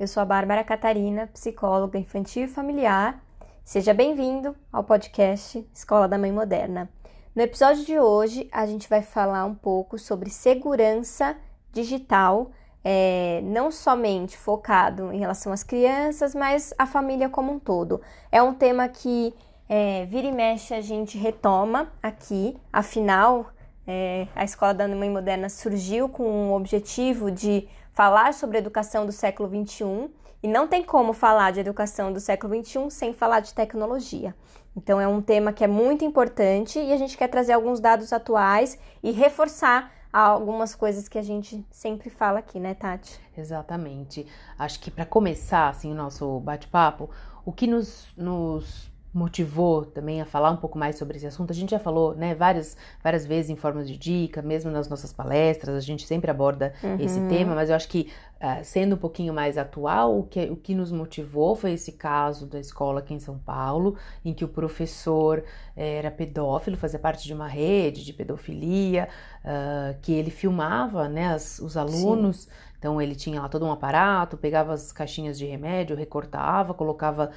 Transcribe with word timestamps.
eu 0.00 0.08
sou 0.08 0.22
a 0.22 0.24
Bárbara 0.24 0.64
Catarina, 0.64 1.26
psicóloga 1.26 1.98
infantil 1.98 2.44
e 2.44 2.48
familiar. 2.48 3.22
Seja 3.62 3.92
bem-vindo 3.92 4.56
ao 4.72 4.82
podcast 4.82 5.62
Escola 5.74 6.08
da 6.08 6.16
Mãe 6.16 6.32
Moderna. 6.32 6.88
No 7.36 7.42
episódio 7.42 7.84
de 7.84 7.98
hoje, 7.98 8.48
a 8.50 8.64
gente 8.64 8.88
vai 8.88 9.02
falar 9.02 9.44
um 9.44 9.54
pouco 9.54 9.98
sobre 9.98 10.30
segurança 10.30 11.36
digital, 11.70 12.50
é, 12.82 13.42
não 13.44 13.70
somente 13.70 14.38
focado 14.38 15.12
em 15.12 15.18
relação 15.18 15.52
às 15.52 15.62
crianças, 15.62 16.34
mas 16.34 16.72
a 16.78 16.86
família 16.86 17.28
como 17.28 17.52
um 17.52 17.58
todo. 17.58 18.00
É 18.32 18.42
um 18.42 18.54
tema 18.54 18.88
que 18.88 19.34
é, 19.68 20.06
vira 20.06 20.26
e 20.26 20.32
mexe 20.32 20.72
a 20.72 20.80
gente 20.80 21.18
retoma 21.18 21.92
aqui, 22.02 22.56
afinal, 22.72 23.50
é, 23.86 24.26
a 24.34 24.44
Escola 24.44 24.72
da 24.72 24.88
Mãe 24.88 25.10
Moderna 25.10 25.50
surgiu 25.50 26.08
com 26.08 26.52
o 26.52 26.56
objetivo 26.56 27.30
de 27.30 27.68
falar 27.92 28.34
sobre 28.34 28.56
a 28.56 28.60
educação 28.60 29.04
do 29.04 29.12
século 29.12 29.48
XXI 29.48 30.10
e 30.42 30.48
não 30.48 30.66
tem 30.66 30.82
como 30.82 31.12
falar 31.12 31.52
de 31.52 31.60
educação 31.60 32.12
do 32.12 32.20
século 32.20 32.64
XXI 32.64 32.90
sem 32.90 33.12
falar 33.12 33.40
de 33.40 33.52
tecnologia. 33.52 34.34
Então, 34.76 35.00
é 35.00 35.06
um 35.06 35.20
tema 35.20 35.52
que 35.52 35.64
é 35.64 35.66
muito 35.66 36.04
importante 36.04 36.78
e 36.78 36.92
a 36.92 36.96
gente 36.96 37.16
quer 37.16 37.28
trazer 37.28 37.52
alguns 37.52 37.80
dados 37.80 38.12
atuais 38.12 38.78
e 39.02 39.10
reforçar 39.10 39.92
algumas 40.12 40.74
coisas 40.74 41.08
que 41.08 41.18
a 41.18 41.22
gente 41.22 41.64
sempre 41.70 42.10
fala 42.10 42.38
aqui, 42.38 42.58
né, 42.58 42.74
Tati? 42.74 43.20
Exatamente. 43.36 44.26
Acho 44.58 44.80
que 44.80 44.90
para 44.90 45.06
começar 45.06 45.68
assim 45.68 45.92
o 45.92 45.94
nosso 45.94 46.40
bate-papo, 46.40 47.10
o 47.44 47.52
que 47.52 47.66
nos, 47.66 48.08
nos 48.16 48.90
motivou 49.12 49.84
também 49.84 50.20
a 50.20 50.24
falar 50.24 50.50
um 50.50 50.56
pouco 50.56 50.78
mais 50.78 50.96
sobre 50.96 51.16
esse 51.16 51.26
assunto. 51.26 51.50
A 51.50 51.54
gente 51.54 51.70
já 51.70 51.78
falou, 51.78 52.14
né, 52.14 52.34
várias, 52.34 52.76
várias 53.02 53.26
vezes 53.26 53.50
em 53.50 53.56
formas 53.56 53.88
de 53.88 53.96
dica, 53.96 54.40
mesmo 54.40 54.70
nas 54.70 54.88
nossas 54.88 55.12
palestras, 55.12 55.74
a 55.74 55.80
gente 55.80 56.06
sempre 56.06 56.30
aborda 56.30 56.72
uhum. 56.82 56.96
esse 57.00 57.20
tema, 57.28 57.54
mas 57.54 57.70
eu 57.70 57.76
acho 57.76 57.88
que 57.88 58.10
uh, 58.40 58.64
sendo 58.64 58.94
um 58.94 58.98
pouquinho 58.98 59.34
mais 59.34 59.58
atual, 59.58 60.18
o 60.18 60.22
que, 60.22 60.44
o 60.44 60.56
que 60.56 60.74
nos 60.74 60.92
motivou 60.92 61.56
foi 61.56 61.72
esse 61.72 61.92
caso 61.92 62.46
da 62.46 62.60
escola 62.60 63.00
aqui 63.00 63.12
em 63.12 63.18
São 63.18 63.38
Paulo, 63.38 63.96
em 64.24 64.32
que 64.32 64.44
o 64.44 64.48
professor 64.48 65.42
eh, 65.76 65.96
era 65.96 66.10
pedófilo, 66.10 66.76
fazia 66.76 66.98
parte 66.98 67.26
de 67.26 67.34
uma 67.34 67.48
rede 67.48 68.04
de 68.04 68.12
pedofilia, 68.12 69.08
uh, 69.44 69.98
que 70.00 70.12
ele 70.12 70.30
filmava, 70.30 71.08
né, 71.08 71.34
as, 71.34 71.58
os 71.58 71.76
alunos. 71.76 72.42
Sim. 72.42 72.50
Então 72.80 73.00
ele 73.00 73.14
tinha 73.14 73.42
lá 73.42 73.48
todo 73.48 73.66
um 73.66 73.70
aparato, 73.70 74.38
pegava 74.38 74.72
as 74.72 74.90
caixinhas 74.90 75.38
de 75.38 75.44
remédio, 75.44 75.94
recortava, 75.94 76.72
colocava 76.72 77.30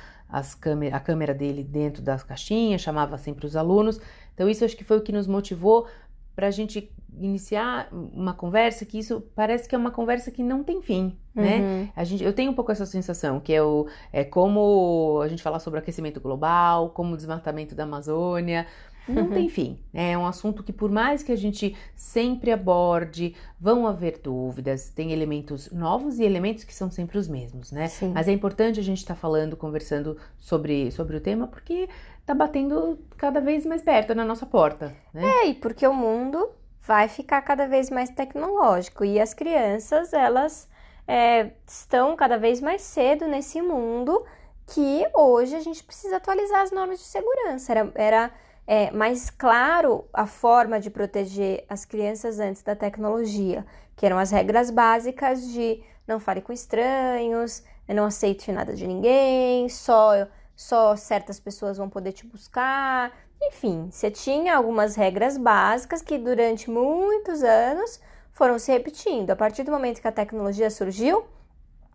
câmera, 0.59 0.95
a 0.95 0.99
câmera 1.01 1.33
dele 1.33 1.63
dentro 1.63 2.01
das 2.01 2.23
caixinhas, 2.23 2.79
chamava 2.79 3.17
sempre 3.17 3.45
os 3.45 3.55
alunos. 3.57 3.99
Então, 4.33 4.49
isso 4.49 4.63
acho 4.63 4.75
que 4.75 4.85
foi 4.85 4.97
o 4.97 5.01
que 5.01 5.11
nos 5.11 5.27
motivou 5.27 5.85
para 6.33 6.47
a 6.47 6.51
gente 6.51 6.91
iniciar 7.19 7.89
uma 7.91 8.33
conversa 8.33 8.85
que 8.85 8.97
isso 8.97 9.21
parece 9.35 9.69
que 9.69 9.75
é 9.75 9.77
uma 9.77 9.91
conversa 9.91 10.31
que 10.31 10.41
não 10.41 10.63
tem 10.63 10.81
fim, 10.81 11.15
né? 11.35 11.59
Uhum. 11.59 11.89
A 11.95 12.03
gente, 12.03 12.23
eu 12.23 12.33
tenho 12.33 12.51
um 12.51 12.55
pouco 12.55 12.71
essa 12.71 12.87
sensação 12.87 13.39
que 13.39 13.53
é 13.53 13.61
o 13.61 13.85
é 14.11 14.23
como 14.23 15.19
a 15.23 15.27
gente 15.27 15.43
falar 15.43 15.59
sobre 15.59 15.79
aquecimento 15.79 16.19
global, 16.19 16.89
como 16.89 17.13
o 17.13 17.17
desmatamento 17.17 17.75
da 17.75 17.83
Amazônia, 17.83 18.65
não 19.07 19.29
tem 19.29 19.47
fim. 19.49 19.79
É 19.93 20.17
um 20.17 20.25
assunto 20.25 20.63
que, 20.63 20.73
por 20.73 20.91
mais 20.91 21.23
que 21.23 21.31
a 21.31 21.35
gente 21.35 21.75
sempre 21.95 22.51
aborde, 22.51 23.35
vão 23.59 23.87
haver 23.87 24.19
dúvidas, 24.19 24.89
tem 24.89 25.11
elementos 25.11 25.71
novos 25.71 26.19
e 26.19 26.23
elementos 26.23 26.63
que 26.63 26.73
são 26.73 26.89
sempre 26.89 27.17
os 27.17 27.27
mesmos, 27.27 27.71
né? 27.71 27.87
Sim. 27.87 28.11
Mas 28.13 28.27
é 28.27 28.31
importante 28.31 28.79
a 28.79 28.83
gente 28.83 28.99
estar 28.99 29.15
tá 29.15 29.19
falando, 29.19 29.57
conversando 29.57 30.17
sobre, 30.39 30.91
sobre 30.91 31.17
o 31.17 31.21
tema, 31.21 31.47
porque 31.47 31.89
está 32.19 32.33
batendo 32.33 32.99
cada 33.17 33.41
vez 33.41 33.65
mais 33.65 33.81
perto 33.81 34.15
na 34.15 34.25
nossa 34.25 34.45
porta. 34.45 34.95
Né? 35.13 35.23
É, 35.23 35.47
e 35.47 35.53
porque 35.53 35.85
o 35.85 35.93
mundo 35.93 36.49
vai 36.81 37.07
ficar 37.07 37.41
cada 37.41 37.67
vez 37.67 37.89
mais 37.89 38.09
tecnológico 38.09 39.05
e 39.05 39.19
as 39.19 39.33
crianças, 39.33 40.13
elas 40.13 40.69
é, 41.07 41.51
estão 41.67 42.15
cada 42.15 42.37
vez 42.37 42.61
mais 42.61 42.81
cedo 42.81 43.27
nesse 43.27 43.61
mundo 43.61 44.25
que 44.67 45.05
hoje 45.13 45.55
a 45.55 45.59
gente 45.59 45.83
precisa 45.83 46.17
atualizar 46.17 46.61
as 46.61 46.71
normas 46.71 46.99
de 46.99 47.05
segurança. 47.05 47.71
Era. 47.71 47.91
era 47.95 48.31
é, 48.65 48.91
mais 48.91 49.29
claro 49.29 50.05
a 50.13 50.25
forma 50.25 50.79
de 50.79 50.89
proteger 50.89 51.65
as 51.69 51.85
crianças 51.85 52.39
antes 52.39 52.63
da 52.63 52.75
tecnologia, 52.75 53.65
que 53.95 54.05
eram 54.05 54.17
as 54.17 54.31
regras 54.31 54.69
básicas 54.69 55.47
de 55.49 55.83
não 56.07 56.19
fale 56.19 56.41
com 56.41 56.51
estranhos, 56.51 57.63
não 57.87 58.05
aceite 58.05 58.51
nada 58.51 58.73
de 58.73 58.87
ninguém, 58.87 59.67
só, 59.69 60.27
só 60.55 60.95
certas 60.95 61.39
pessoas 61.39 61.77
vão 61.77 61.89
poder 61.89 62.13
te 62.13 62.25
buscar. 62.25 63.11
Enfim, 63.41 63.89
você 63.91 64.09
tinha 64.09 64.55
algumas 64.55 64.95
regras 64.95 65.37
básicas 65.37 66.01
que 66.01 66.17
durante 66.17 66.69
muitos 66.69 67.43
anos 67.43 67.99
foram 68.31 68.57
se 68.57 68.71
repetindo. 68.71 69.31
A 69.31 69.35
partir 69.35 69.63
do 69.63 69.71
momento 69.71 70.01
que 70.01 70.07
a 70.07 70.11
tecnologia 70.11 70.69
surgiu, 70.69 71.25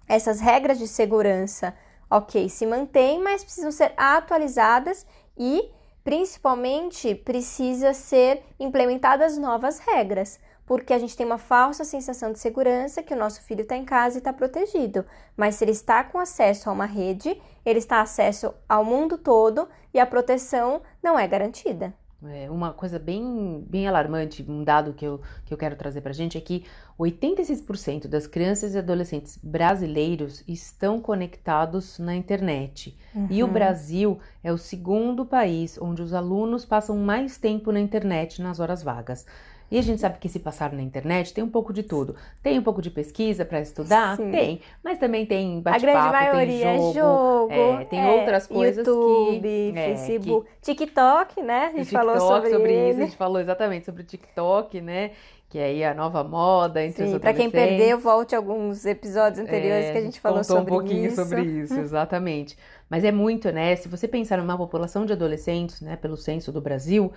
essas 0.06 0.40
regras 0.40 0.78
de 0.78 0.86
segurança, 0.86 1.74
ok, 2.10 2.48
se 2.48 2.66
mantêm, 2.66 3.22
mas 3.22 3.42
precisam 3.44 3.70
ser 3.70 3.92
atualizadas 3.96 5.06
e 5.36 5.70
Principalmente 6.08 7.14
precisa 7.14 7.92
ser 7.92 8.42
implementadas 8.58 9.36
novas 9.36 9.78
regras, 9.78 10.40
porque 10.64 10.94
a 10.94 10.98
gente 10.98 11.14
tem 11.14 11.26
uma 11.26 11.36
falsa 11.36 11.84
sensação 11.84 12.32
de 12.32 12.38
segurança 12.38 13.02
que 13.02 13.12
o 13.12 13.16
nosso 13.16 13.42
filho 13.42 13.60
está 13.60 13.76
em 13.76 13.84
casa 13.84 14.16
e 14.16 14.20
está 14.20 14.32
protegido. 14.32 15.04
Mas 15.36 15.56
se 15.56 15.64
ele 15.64 15.72
está 15.72 16.02
com 16.02 16.18
acesso 16.18 16.70
a 16.70 16.72
uma 16.72 16.86
rede, 16.86 17.38
ele 17.62 17.78
está 17.78 18.00
acesso 18.00 18.54
ao 18.66 18.86
mundo 18.86 19.18
todo 19.18 19.68
e 19.92 20.00
a 20.00 20.06
proteção 20.06 20.80
não 21.02 21.18
é 21.18 21.28
garantida. 21.28 21.92
É, 22.26 22.50
uma 22.50 22.72
coisa 22.72 22.98
bem, 22.98 23.64
bem 23.68 23.86
alarmante, 23.86 24.44
um 24.48 24.64
dado 24.64 24.92
que 24.92 25.04
eu, 25.04 25.20
que 25.44 25.54
eu 25.54 25.58
quero 25.58 25.76
trazer 25.76 26.00
para 26.00 26.10
a 26.10 26.14
gente 26.14 26.36
é 26.36 26.40
que 26.40 26.64
86% 26.98 28.08
das 28.08 28.26
crianças 28.26 28.74
e 28.74 28.78
adolescentes 28.78 29.38
brasileiros 29.40 30.42
estão 30.48 31.00
conectados 31.00 31.96
na 32.00 32.16
internet. 32.16 32.98
Uhum. 33.14 33.28
E 33.30 33.40
o 33.40 33.46
uhum. 33.46 33.52
Brasil 33.52 34.18
é 34.42 34.52
o 34.52 34.58
segundo 34.58 35.24
país 35.24 35.78
onde 35.80 36.02
os 36.02 36.12
alunos 36.12 36.64
passam 36.64 36.96
mais 36.96 37.38
tempo 37.38 37.70
na 37.70 37.78
internet 37.78 38.42
nas 38.42 38.58
horas 38.58 38.82
vagas. 38.82 39.24
E 39.70 39.78
a 39.78 39.82
gente 39.82 40.00
sabe 40.00 40.18
que 40.18 40.28
se 40.28 40.38
passar 40.38 40.72
na 40.72 40.82
internet 40.82 41.34
tem 41.34 41.44
um 41.44 41.48
pouco 41.48 41.72
de 41.72 41.82
tudo. 41.82 42.16
Tem 42.42 42.58
um 42.58 42.62
pouco 42.62 42.80
de 42.80 42.90
pesquisa 42.90 43.44
para 43.44 43.60
estudar? 43.60 44.16
Sim. 44.16 44.30
Tem. 44.30 44.60
Mas 44.82 44.98
também 44.98 45.26
tem 45.26 45.60
bate-papo, 45.60 46.36
tem 46.36 46.60
jogo. 46.60 46.90
É 46.90 46.92
jogo 46.94 47.52
é, 47.52 47.84
tem 47.84 48.00
é, 48.00 48.10
outras 48.10 48.46
coisas 48.46 48.86
YouTube, 48.86 49.40
que... 49.40 49.78
É, 49.78 49.96
Facebook, 49.96 50.48
que, 50.62 50.74
TikTok, 50.74 51.42
né? 51.42 51.66
A 51.66 51.76
gente 51.76 51.90
falou 51.90 52.18
sobre, 52.18 52.50
sobre 52.50 52.90
isso. 52.90 53.00
A 53.00 53.04
gente 53.04 53.16
falou 53.16 53.40
exatamente 53.40 53.84
sobre 53.84 54.02
o 54.02 54.04
TikTok, 54.04 54.80
né? 54.80 55.10
que 55.48 55.58
é 55.58 55.64
aí 55.64 55.84
a 55.84 55.94
nova 55.94 56.22
moda 56.22 56.84
entre 56.84 57.06
Sim, 57.06 57.14
os 57.14 57.20
Para 57.20 57.32
quem 57.32 57.50
perdeu, 57.50 57.98
volte 57.98 58.36
alguns 58.36 58.84
episódios 58.84 59.40
anteriores 59.40 59.86
é, 59.86 59.92
que 59.92 59.98
a 59.98 60.00
gente 60.02 60.20
falou 60.20 60.44
sobre 60.44 60.62
isso. 60.62 60.62
um 60.62 60.78
pouquinho 60.78 61.06
isso. 61.06 61.16
sobre 61.16 61.42
isso, 61.42 61.74
exatamente. 61.80 62.56
Mas 62.88 63.02
é 63.02 63.10
muito, 63.10 63.50
né? 63.50 63.74
Se 63.76 63.88
você 63.88 64.06
pensar 64.06 64.36
numa 64.38 64.58
população 64.58 65.06
de 65.06 65.14
adolescentes, 65.14 65.80
né, 65.80 65.96
pelo 65.96 66.16
censo 66.18 66.52
do 66.52 66.60
Brasil, 66.60 67.10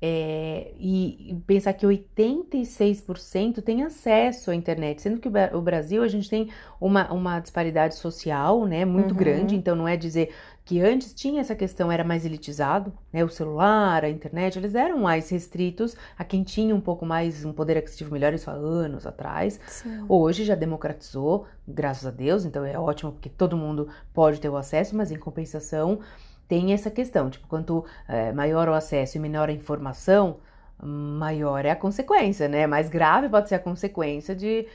é, 0.00 0.72
e 0.78 1.36
pensar 1.46 1.72
que 1.72 1.84
86% 1.84 3.60
tem 3.62 3.82
acesso 3.82 4.50
à 4.50 4.54
internet, 4.54 5.02
sendo 5.02 5.18
que 5.18 5.28
o 5.28 5.60
Brasil 5.60 6.02
a 6.02 6.08
gente 6.08 6.30
tem 6.30 6.50
uma, 6.80 7.12
uma 7.12 7.40
disparidade 7.40 7.96
social 7.96 8.64
né, 8.64 8.84
muito 8.84 9.10
uhum. 9.10 9.16
grande, 9.16 9.56
então 9.56 9.74
não 9.74 9.88
é 9.88 9.96
dizer 9.96 10.32
que 10.64 10.80
antes 10.80 11.14
tinha 11.14 11.40
essa 11.40 11.54
questão, 11.54 11.90
era 11.90 12.04
mais 12.04 12.24
elitizado, 12.24 12.92
né, 13.12 13.24
o 13.24 13.28
celular, 13.28 14.04
a 14.04 14.10
internet, 14.10 14.58
eles 14.58 14.74
eram 14.74 14.98
mais 14.98 15.30
restritos 15.30 15.96
a 16.16 16.24
quem 16.24 16.44
tinha 16.44 16.74
um 16.76 16.80
pouco 16.80 17.04
mais, 17.04 17.44
um 17.44 17.52
poder 17.52 17.78
aquisitivo 17.78 18.12
melhor, 18.12 18.34
isso 18.34 18.50
há 18.50 18.52
anos 18.52 19.06
atrás. 19.06 19.58
Sim. 19.66 20.04
Hoje 20.08 20.44
já 20.44 20.54
democratizou, 20.54 21.46
graças 21.66 22.06
a 22.06 22.10
Deus, 22.10 22.44
então 22.44 22.64
é 22.64 22.78
ótimo 22.78 23.12
porque 23.12 23.30
todo 23.30 23.56
mundo 23.56 23.88
pode 24.12 24.40
ter 24.40 24.48
o 24.48 24.56
acesso, 24.56 24.94
mas 24.94 25.10
em 25.10 25.16
compensação 25.16 26.00
tem 26.48 26.72
essa 26.72 26.90
questão, 26.90 27.28
tipo, 27.28 27.46
quanto 27.46 27.84
é, 28.08 28.32
maior 28.32 28.68
o 28.68 28.72
acesso 28.72 29.18
e 29.18 29.20
menor 29.20 29.50
a 29.50 29.52
informação, 29.52 30.38
maior 30.82 31.64
é 31.64 31.70
a 31.70 31.76
consequência, 31.76 32.48
né? 32.48 32.66
Mais 32.66 32.88
grave 32.88 33.28
pode 33.28 33.48
ser 33.48 33.56
a 33.56 33.58
consequência 33.58 34.34
de 34.34 34.66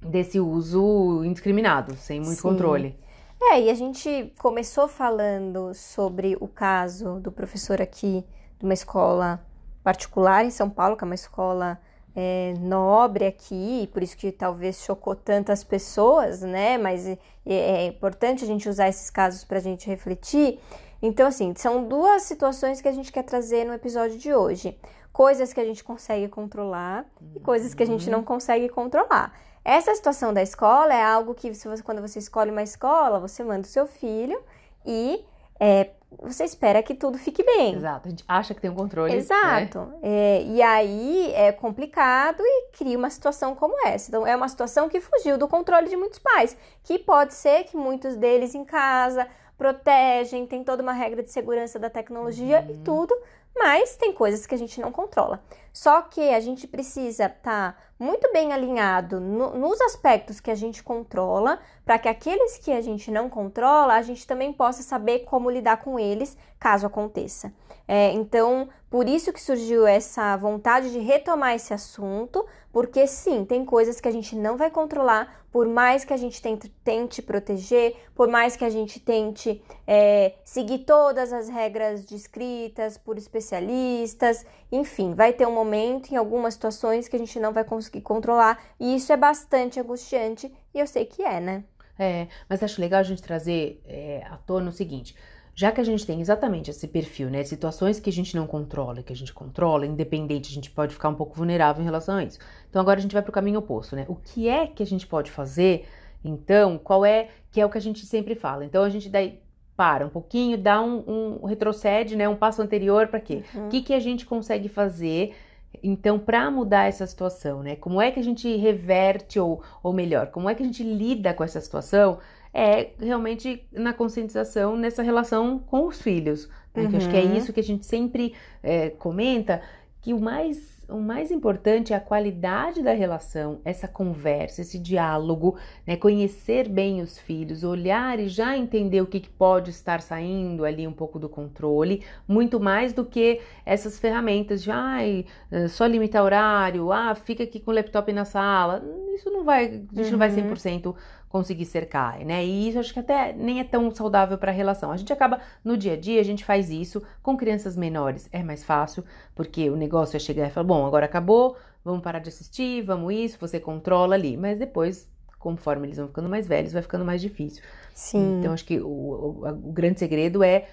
desse 0.00 0.40
uso 0.40 1.22
indiscriminado, 1.24 1.94
sem 1.94 2.18
muito 2.18 2.36
Sim. 2.36 2.42
controle. 2.42 2.96
É, 3.40 3.60
e 3.60 3.70
a 3.70 3.74
gente 3.74 4.32
começou 4.38 4.88
falando 4.88 5.72
sobre 5.74 6.36
o 6.40 6.48
caso 6.48 7.20
do 7.20 7.30
professor 7.30 7.80
aqui 7.80 8.24
de 8.58 8.64
uma 8.64 8.74
escola 8.74 9.44
particular 9.82 10.44
em 10.44 10.50
São 10.50 10.68
Paulo, 10.68 10.96
que 10.96 11.04
é 11.04 11.06
uma 11.06 11.14
escola 11.14 11.78
é, 12.14 12.54
nobre 12.58 13.26
aqui, 13.26 13.88
por 13.92 14.02
isso 14.02 14.16
que 14.16 14.30
talvez 14.30 14.82
chocou 14.82 15.14
tantas 15.14 15.64
pessoas, 15.64 16.42
né? 16.42 16.76
Mas 16.78 17.06
é, 17.06 17.18
é 17.46 17.86
importante 17.86 18.44
a 18.44 18.46
gente 18.46 18.68
usar 18.68 18.88
esses 18.88 19.10
casos 19.10 19.44
para 19.44 19.58
a 19.58 19.62
gente 19.62 19.86
refletir. 19.86 20.58
Então, 21.00 21.26
assim, 21.26 21.52
são 21.56 21.88
duas 21.88 22.22
situações 22.22 22.80
que 22.80 22.88
a 22.88 22.92
gente 22.92 23.10
quer 23.10 23.24
trazer 23.24 23.64
no 23.64 23.72
episódio 23.72 24.18
de 24.18 24.32
hoje: 24.32 24.78
coisas 25.12 25.52
que 25.52 25.60
a 25.60 25.64
gente 25.64 25.82
consegue 25.82 26.28
controlar 26.28 27.06
e 27.34 27.40
coisas 27.40 27.74
que 27.74 27.82
a 27.82 27.86
gente 27.86 28.08
não 28.08 28.20
uhum. 28.20 28.24
consegue 28.24 28.68
controlar. 28.68 29.32
Essa 29.64 29.94
situação 29.94 30.34
da 30.34 30.42
escola 30.42 30.92
é 30.92 31.02
algo 31.02 31.34
que, 31.34 31.52
você, 31.52 31.68
quando 31.82 32.00
você 32.00 32.18
escolhe 32.18 32.50
uma 32.50 32.62
escola, 32.62 33.20
você 33.20 33.44
manda 33.44 33.62
o 33.62 33.70
seu 33.70 33.86
filho 33.86 34.42
e 34.84 35.24
é, 35.58 35.90
você 36.20 36.44
espera 36.44 36.82
que 36.82 36.94
tudo 36.94 37.18
fique 37.18 37.42
bem. 37.42 37.74
Exato, 37.74 38.08
a 38.08 38.10
gente 38.10 38.24
acha 38.26 38.54
que 38.54 38.60
tem 38.60 38.70
um 38.70 38.74
controle. 38.74 39.12
Né? 39.12 39.18
Exato. 39.18 39.80
Né? 39.80 39.98
É, 40.02 40.42
e 40.42 40.62
aí 40.62 41.32
é 41.34 41.52
complicado 41.52 42.40
e 42.40 42.68
cria 42.72 42.98
uma 42.98 43.10
situação 43.10 43.54
como 43.54 43.74
essa. 43.86 44.10
Então, 44.10 44.26
é 44.26 44.34
uma 44.34 44.48
situação 44.48 44.88
que 44.88 45.00
fugiu 45.00 45.38
do 45.38 45.48
controle 45.48 45.88
de 45.88 45.96
muitos 45.96 46.18
pais, 46.18 46.56
que 46.82 46.98
pode 46.98 47.34
ser 47.34 47.64
que 47.64 47.76
muitos 47.76 48.16
deles 48.16 48.54
em 48.54 48.64
casa 48.64 49.26
protegem, 49.56 50.46
tem 50.46 50.64
toda 50.64 50.82
uma 50.82 50.92
regra 50.92 51.22
de 51.22 51.30
segurança 51.30 51.78
da 51.78 51.88
tecnologia 51.88 52.64
uhum. 52.66 52.74
e 52.74 52.78
tudo, 52.78 53.14
mas 53.56 53.96
tem 53.96 54.12
coisas 54.12 54.46
que 54.46 54.54
a 54.54 54.58
gente 54.58 54.80
não 54.80 54.90
controla. 54.90 55.40
Só 55.72 56.02
que 56.02 56.20
a 56.20 56.40
gente 56.40 56.66
precisa 56.66 57.26
estar 57.26 57.72
tá 57.72 57.76
muito 57.98 58.30
bem 58.32 58.52
alinhado 58.52 59.20
no, 59.20 59.54
nos 59.58 59.80
aspectos 59.80 60.40
que 60.40 60.50
a 60.50 60.54
gente 60.54 60.82
controla, 60.82 61.58
para 61.84 61.98
que 61.98 62.08
aqueles 62.08 62.58
que 62.58 62.72
a 62.72 62.80
gente 62.80 63.10
não 63.10 63.30
controla, 63.30 63.94
a 63.94 64.02
gente 64.02 64.26
também 64.26 64.52
possa 64.52 64.82
saber 64.82 65.20
como 65.20 65.50
lidar 65.50 65.78
com 65.78 65.98
eles 65.98 66.36
caso 66.58 66.86
aconteça. 66.86 67.52
É, 67.88 68.12
então, 68.12 68.68
por 68.88 69.08
isso 69.08 69.32
que 69.32 69.40
surgiu 69.40 69.86
essa 69.86 70.36
vontade 70.36 70.92
de 70.92 70.98
retomar 70.98 71.54
esse 71.54 71.74
assunto, 71.74 72.46
porque 72.72 73.06
sim, 73.06 73.44
tem 73.44 73.64
coisas 73.64 74.00
que 74.00 74.08
a 74.08 74.12
gente 74.12 74.36
não 74.36 74.56
vai 74.56 74.70
controlar, 74.70 75.44
por 75.50 75.66
mais 75.66 76.04
que 76.04 76.12
a 76.12 76.16
gente 76.16 76.40
tente, 76.40 76.68
tente 76.82 77.20
proteger, 77.20 77.96
por 78.14 78.28
mais 78.28 78.56
que 78.56 78.64
a 78.64 78.70
gente 78.70 78.98
tente 79.00 79.62
é, 79.86 80.34
seguir 80.44 80.80
todas 80.80 81.32
as 81.32 81.48
regras 81.48 82.04
descritas 82.04 82.96
por 82.96 83.18
especialistas, 83.18 84.46
enfim, 84.72 85.14
vai 85.14 85.32
ter 85.32 85.46
um 85.46 85.54
momento 85.54 86.10
em 86.10 86.16
algumas 86.16 86.54
situações 86.54 87.06
que 87.06 87.14
a 87.14 87.18
gente 87.18 87.38
não 87.38 87.52
vai 87.52 87.62
conseguir 87.62 88.00
controlar, 88.00 88.58
e 88.80 88.96
isso 88.96 89.12
é 89.12 89.16
bastante 89.16 89.78
angustiante, 89.78 90.52
e 90.74 90.80
eu 90.80 90.86
sei 90.86 91.04
que 91.04 91.22
é, 91.22 91.38
né? 91.38 91.64
É, 91.98 92.26
mas 92.48 92.62
acho 92.62 92.80
legal 92.80 93.00
a 93.00 93.04
gente 93.04 93.22
trazer 93.22 93.80
é, 93.86 94.24
à 94.28 94.36
tona 94.38 94.70
o 94.70 94.72
seguinte 94.72 95.14
já 95.54 95.70
que 95.70 95.80
a 95.80 95.84
gente 95.84 96.06
tem 96.06 96.20
exatamente 96.20 96.70
esse 96.70 96.88
perfil, 96.88 97.28
né, 97.28 97.44
situações 97.44 98.00
que 98.00 98.08
a 98.08 98.12
gente 98.12 98.34
não 98.34 98.46
controla 98.46 99.00
e 99.00 99.02
que 99.02 99.12
a 99.12 99.16
gente 99.16 99.32
controla, 99.32 99.86
independente, 99.86 100.50
a 100.50 100.54
gente 100.54 100.70
pode 100.70 100.94
ficar 100.94 101.10
um 101.10 101.14
pouco 101.14 101.36
vulnerável 101.36 101.82
em 101.82 101.84
relação 101.84 102.16
a 102.16 102.24
isso. 102.24 102.38
Então 102.68 102.80
agora 102.80 102.98
a 102.98 103.02
gente 103.02 103.12
vai 103.12 103.22
para 103.22 103.30
o 103.30 103.32
caminho 103.32 103.58
oposto, 103.58 103.94
né? 103.94 104.06
O 104.08 104.16
que 104.16 104.48
é 104.48 104.66
que 104.66 104.82
a 104.82 104.86
gente 104.86 105.06
pode 105.06 105.30
fazer? 105.30 105.86
Então, 106.24 106.78
qual 106.78 107.04
é 107.04 107.28
que 107.50 107.60
é 107.60 107.66
o 107.66 107.70
que 107.70 107.78
a 107.78 107.80
gente 107.80 108.06
sempre 108.06 108.34
fala? 108.34 108.64
Então 108.64 108.82
a 108.82 108.88
gente 108.88 109.08
daí 109.10 109.40
para 109.76 110.06
um 110.06 110.08
pouquinho, 110.08 110.58
dá 110.58 110.82
um, 110.82 111.38
um 111.42 111.46
retrocede, 111.46 112.16
né, 112.16 112.28
um 112.28 112.36
passo 112.36 112.60
anterior 112.62 113.08
para 113.08 113.20
quê? 113.20 113.42
Uhum. 113.54 113.66
O 113.66 113.68
que 113.70 113.82
que 113.82 113.94
a 113.94 114.00
gente 114.00 114.26
consegue 114.26 114.68
fazer? 114.68 115.34
Então, 115.82 116.18
para 116.18 116.50
mudar 116.50 116.86
essa 116.86 117.06
situação, 117.06 117.62
né? 117.62 117.76
Como 117.76 118.00
é 118.00 118.10
que 118.10 118.20
a 118.20 118.22
gente 118.22 118.54
reverte 118.56 119.40
ou, 119.40 119.62
ou 119.82 119.92
melhor, 119.92 120.26
como 120.26 120.48
é 120.48 120.54
que 120.54 120.62
a 120.62 120.66
gente 120.66 120.82
lida 120.82 121.32
com 121.32 121.42
essa 121.42 121.60
situação? 121.60 122.18
é 122.54 122.90
realmente 123.00 123.66
na 123.72 123.92
conscientização 123.92 124.76
nessa 124.76 125.02
relação 125.02 125.58
com 125.58 125.86
os 125.86 126.02
filhos. 126.02 126.48
Né? 126.74 126.82
Uhum. 126.82 126.88
Que 126.88 126.94
eu 126.94 126.98
acho 126.98 127.10
que 127.10 127.16
é 127.16 127.22
uhum. 127.22 127.36
isso 127.36 127.52
que 127.52 127.60
a 127.60 127.64
gente 127.64 127.86
sempre 127.86 128.34
é, 128.62 128.90
comenta, 128.90 129.62
que 130.00 130.12
o 130.12 130.20
mais 130.20 130.81
o 130.92 131.00
mais 131.00 131.30
importante 131.30 131.92
é 131.92 131.96
a 131.96 132.00
qualidade 132.00 132.82
da 132.82 132.92
relação, 132.92 133.60
essa 133.64 133.88
conversa, 133.88 134.60
esse 134.60 134.78
diálogo, 134.78 135.56
né? 135.86 135.96
conhecer 135.96 136.68
bem 136.68 137.00
os 137.00 137.18
filhos, 137.18 137.64
olhar 137.64 138.20
e 138.20 138.28
já 138.28 138.56
entender 138.56 139.00
o 139.00 139.06
que, 139.06 139.20
que, 139.20 139.30
pode 139.30 139.70
estar 139.70 140.00
saindo 140.00 140.64
ali 140.64 140.86
um 140.86 140.92
pouco 140.92 141.18
do 141.18 141.28
controle, 141.28 142.04
muito 142.28 142.60
mais 142.60 142.92
do 142.92 143.04
que 143.04 143.40
essas 143.64 143.98
ferramentas 143.98 144.62
de 144.62 144.70
ai, 144.70 145.24
só 145.68 145.86
limitar 145.86 146.22
horário, 146.22 146.92
ah, 146.92 147.14
fica 147.14 147.42
aqui 147.42 147.58
com 147.58 147.70
o 147.70 147.74
laptop 147.74 148.12
na 148.12 148.24
sala. 148.24 148.82
Isso 149.14 149.30
não 149.30 149.44
vai, 149.44 149.64
a 149.64 149.68
gente 149.68 150.04
uhum. 150.04 150.10
não 150.12 150.18
vai 150.18 150.30
100% 150.30 150.86
uhum 150.86 150.94
conseguir 151.32 151.64
cercar, 151.64 152.18
né? 152.26 152.44
E 152.44 152.68
isso 152.68 152.78
acho 152.78 152.92
que 152.92 153.00
até 153.00 153.32
nem 153.32 153.58
é 153.58 153.64
tão 153.64 153.90
saudável 153.90 154.36
para 154.36 154.52
a 154.52 154.54
relação. 154.54 154.92
A 154.92 154.98
gente 154.98 155.10
acaba 155.10 155.40
no 155.64 155.78
dia 155.78 155.94
a 155.94 155.96
dia, 155.96 156.20
a 156.20 156.24
gente 156.24 156.44
faz 156.44 156.68
isso 156.68 157.02
com 157.22 157.38
crianças 157.38 157.74
menores, 157.74 158.28
é 158.30 158.42
mais 158.42 158.62
fácil, 158.62 159.02
porque 159.34 159.70
o 159.70 159.76
negócio 159.76 160.14
é 160.14 160.20
chegar 160.20 160.46
e 160.46 160.50
falar: 160.50 160.66
"Bom, 160.66 160.86
agora 160.86 161.06
acabou, 161.06 161.56
vamos 161.82 162.02
parar 162.02 162.18
de 162.18 162.28
assistir, 162.28 162.82
vamos 162.82 163.14
isso", 163.14 163.38
você 163.40 163.58
controla 163.58 164.14
ali, 164.14 164.36
mas 164.36 164.58
depois 164.58 165.10
conforme 165.38 165.86
eles 165.86 165.96
vão 165.96 166.06
ficando 166.06 166.28
mais 166.28 166.46
velhos, 166.46 166.72
vai 166.72 166.82
ficando 166.82 167.04
mais 167.04 167.20
difícil. 167.20 167.62
Sim. 167.94 168.38
Então 168.38 168.52
acho 168.52 168.64
que 168.64 168.78
o, 168.78 168.86
o, 168.86 169.48
o 169.48 169.72
grande 169.72 169.98
segredo 169.98 170.44
é 170.44 170.68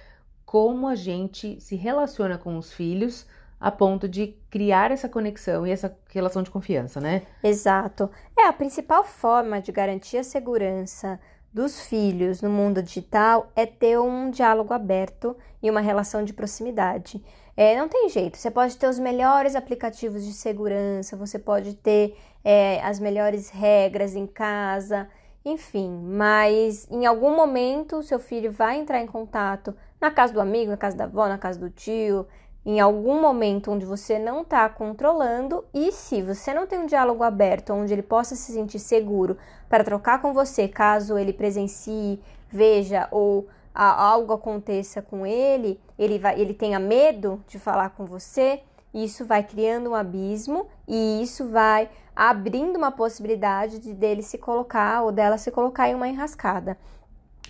como 0.45 0.87
a 0.87 0.95
gente 0.95 1.59
se 1.61 1.77
relaciona 1.77 2.37
com 2.37 2.57
os 2.57 2.73
filhos 2.73 3.25
a 3.59 3.69
ponto 3.69 4.07
de 4.07 4.37
criar 4.49 4.91
essa 4.91 5.09
conexão 5.09 5.67
e 5.67 5.71
essa 5.71 5.95
relação 6.09 6.41
de 6.41 6.49
confiança, 6.49 7.01
né? 7.01 7.23
Exato. 7.43 8.09
É 8.37 8.45
a 8.45 8.53
principal 8.53 9.03
forma 9.03 9.61
de 9.61 9.71
garantir 9.71 10.17
a 10.17 10.23
segurança 10.23 11.19
dos 11.51 11.81
filhos 11.81 12.41
no 12.41 12.49
mundo 12.49 12.81
digital 12.81 13.51
é 13.55 13.65
ter 13.65 13.99
um 13.99 14.29
diálogo 14.29 14.73
aberto 14.73 15.35
e 15.61 15.69
uma 15.69 15.81
relação 15.81 16.23
de 16.23 16.31
proximidade. 16.31 17.23
É, 17.57 17.75
não 17.75 17.89
tem 17.89 18.07
jeito, 18.07 18.37
você 18.37 18.49
pode 18.49 18.77
ter 18.77 18.87
os 18.87 18.99
melhores 18.99 19.55
aplicativos 19.55 20.23
de 20.23 20.31
segurança, 20.31 21.17
você 21.17 21.37
pode 21.37 21.73
ter 21.73 22.15
é, 22.43 22.81
as 22.81 22.99
melhores 22.99 23.49
regras 23.49 24.15
em 24.15 24.25
casa, 24.25 25.09
enfim, 25.43 25.89
mas 25.89 26.87
em 26.89 27.05
algum 27.05 27.35
momento 27.35 28.01
seu 28.03 28.19
filho 28.19 28.51
vai 28.51 28.77
entrar 28.77 29.01
em 29.01 29.07
contato 29.07 29.75
na 29.99 30.09
casa 30.09 30.31
do 30.31 30.39
amigo, 30.39 30.71
na 30.71 30.77
casa 30.77 30.95
da 30.95 31.03
avó, 31.03 31.27
na 31.27 31.37
casa 31.37 31.59
do 31.59 31.69
tio, 31.69 32.25
em 32.65 32.79
algum 32.79 33.21
momento 33.21 33.71
onde 33.71 33.85
você 33.85 34.19
não 34.19 34.41
está 34.41 34.67
controlando 34.67 35.63
e 35.73 35.91
se 35.91 36.21
você 36.21 36.53
não 36.53 36.67
tem 36.67 36.79
um 36.79 36.85
diálogo 36.85 37.23
aberto 37.23 37.73
onde 37.73 37.93
ele 37.93 38.01
possa 38.03 38.35
se 38.35 38.51
sentir 38.51 38.79
seguro 38.79 39.37
para 39.69 39.83
trocar 39.83 40.21
com 40.21 40.33
você 40.33 40.67
caso 40.67 41.17
ele 41.17 41.33
presencie, 41.33 42.21
veja 42.49 43.07
ou 43.11 43.47
algo 43.73 44.33
aconteça 44.33 45.01
com 45.01 45.25
ele, 45.25 45.79
ele 45.97 46.19
vai, 46.19 46.39
ele 46.39 46.53
tenha 46.53 46.79
medo 46.79 47.41
de 47.47 47.57
falar 47.57 47.91
com 47.91 48.05
você, 48.05 48.61
isso 48.93 49.23
vai 49.23 49.43
criando 49.43 49.91
um 49.91 49.95
abismo 49.95 50.67
e 50.87 51.21
isso 51.21 51.47
vai 51.47 51.89
abrindo 52.15 52.75
uma 52.75 52.91
possibilidade 52.91 53.79
de 53.79 53.93
dele 53.93 54.21
se 54.21 54.37
colocar 54.37 55.03
ou 55.03 55.11
dela 55.11 55.37
se 55.37 55.51
colocar 55.51 55.87
em 55.87 55.95
uma 55.95 56.07
enrascada. 56.07 56.77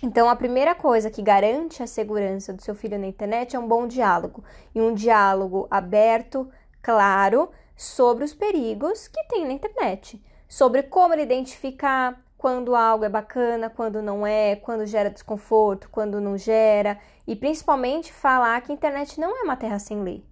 Então, 0.02 0.30
a 0.30 0.36
primeira 0.36 0.74
coisa 0.74 1.10
que 1.10 1.20
garante 1.20 1.82
a 1.82 1.86
segurança 1.86 2.54
do 2.54 2.62
seu 2.62 2.74
filho 2.74 2.98
na 2.98 3.06
internet 3.06 3.54
é 3.54 3.58
um 3.58 3.68
bom 3.68 3.86
diálogo. 3.86 4.42
E 4.74 4.80
um 4.80 4.94
diálogo 4.94 5.66
aberto, 5.70 6.50
claro, 6.82 7.50
sobre 7.76 8.24
os 8.24 8.32
perigos 8.32 9.08
que 9.08 9.22
tem 9.24 9.46
na 9.46 9.52
internet, 9.52 10.22
sobre 10.48 10.82
como 10.82 11.12
ele 11.14 11.22
identificar 11.22 12.22
quando 12.36 12.74
algo 12.74 13.04
é 13.04 13.08
bacana, 13.08 13.68
quando 13.68 14.00
não 14.00 14.26
é, 14.26 14.56
quando 14.56 14.86
gera 14.86 15.10
desconforto, 15.10 15.90
quando 15.90 16.22
não 16.22 16.38
gera, 16.38 16.98
e 17.26 17.36
principalmente 17.36 18.10
falar 18.10 18.58
que 18.62 18.72
a 18.72 18.74
internet 18.74 19.20
não 19.20 19.36
é 19.36 19.42
uma 19.42 19.56
terra 19.56 19.78
sem 19.78 20.02
lei, 20.02 20.24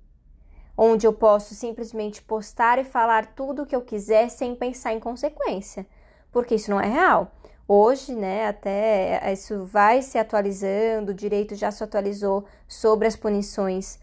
onde 0.75 1.06
eu 1.06 1.12
posso 1.12 1.54
simplesmente 1.54 2.22
postar 2.22 2.78
e 2.78 2.84
falar 2.84 3.34
tudo 3.34 3.62
o 3.62 3.66
que 3.66 3.76
eu 3.76 3.82
quiser 3.82 4.30
sem 4.30 4.54
pensar 4.54 4.94
em 4.94 5.00
consequência, 5.00 5.87
porque 6.32 6.54
isso 6.54 6.70
não 6.70 6.80
é 6.80 6.87
real. 6.88 7.30
Hoje, 7.70 8.14
né, 8.14 8.46
até 8.48 9.30
isso 9.30 9.62
vai 9.66 10.00
se 10.00 10.16
atualizando, 10.16 11.12
o 11.12 11.14
direito 11.14 11.54
já 11.54 11.70
se 11.70 11.84
atualizou 11.84 12.46
sobre 12.66 13.06
as 13.06 13.14
punições 13.14 13.98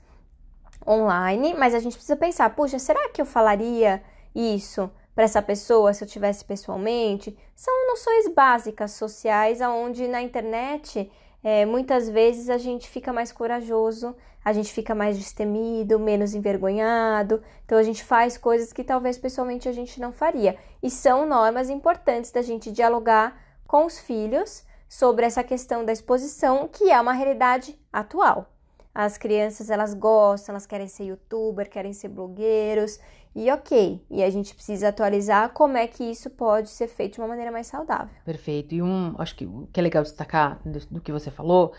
online, 0.87 1.55
mas 1.55 1.73
a 1.73 1.79
gente 1.79 1.93
precisa 1.93 2.15
pensar, 2.15 2.55
puxa, 2.55 2.77
será 2.77 3.09
que 3.09 3.19
eu 3.19 3.25
falaria 3.25 4.03
isso 4.35 4.87
para 5.15 5.23
essa 5.23 5.41
pessoa 5.41 5.95
se 5.95 6.03
eu 6.03 6.07
tivesse 6.07 6.45
pessoalmente? 6.45 7.35
São 7.55 7.87
noções 7.87 8.27
básicas 8.27 8.91
sociais 8.91 9.59
aonde 9.61 10.07
na 10.07 10.21
internet 10.21 11.11
é, 11.43 11.65
muitas 11.65 12.07
vezes 12.07 12.49
a 12.49 12.59
gente 12.59 12.87
fica 12.87 13.11
mais 13.11 13.31
corajoso, 13.31 14.15
a 14.43 14.53
gente 14.53 14.71
fica 14.71 14.93
mais 14.93 15.17
destemido, 15.17 15.99
menos 15.99 16.35
envergonhado, 16.35 17.41
então 17.65 17.79
a 17.79 17.83
gente 17.83 18.03
faz 18.03 18.37
coisas 18.37 18.71
que 18.71 18.83
talvez 18.83 19.17
pessoalmente 19.17 19.67
a 19.67 19.71
gente 19.71 19.99
não 19.99 20.11
faria. 20.11 20.55
E 20.83 20.89
são 20.89 21.25
normas 21.25 21.69
importantes 21.69 22.31
da 22.31 22.43
gente 22.43 22.71
dialogar 22.71 23.44
com 23.75 23.87
os 23.87 23.99
filhos 23.99 24.63
sobre 24.87 25.25
essa 25.25 25.43
questão 25.43 25.83
da 25.83 25.91
exposição, 25.91 26.65
que 26.65 26.89
é 26.89 27.01
uma 27.01 27.11
realidade 27.11 27.77
atual. 27.91 28.49
As 28.93 29.17
crianças 29.17 29.69
elas 29.69 29.93
gostam, 29.93 30.53
elas 30.53 30.65
querem 30.65 30.87
ser 30.87 31.03
youtuber, 31.03 31.69
querem 31.69 31.91
ser 31.91 32.07
blogueiros, 32.07 32.97
e 33.35 33.51
ok. 33.51 34.01
E 34.09 34.23
a 34.23 34.29
gente 34.29 34.55
precisa 34.55 34.87
atualizar 34.87 35.49
como 35.49 35.75
é 35.75 35.87
que 35.87 36.05
isso 36.05 36.29
pode 36.29 36.69
ser 36.69 36.87
feito 36.87 37.15
de 37.15 37.19
uma 37.19 37.27
maneira 37.27 37.51
mais 37.51 37.67
saudável. 37.67 38.15
Perfeito. 38.23 38.73
E 38.73 38.81
um, 38.81 39.13
acho 39.17 39.35
que 39.35 39.45
o 39.45 39.67
que 39.73 39.81
é 39.81 39.83
legal 39.83 40.03
destacar 40.03 40.57
do, 40.63 40.79
do 40.89 41.01
que 41.01 41.11
você 41.11 41.29
falou, 41.29 41.73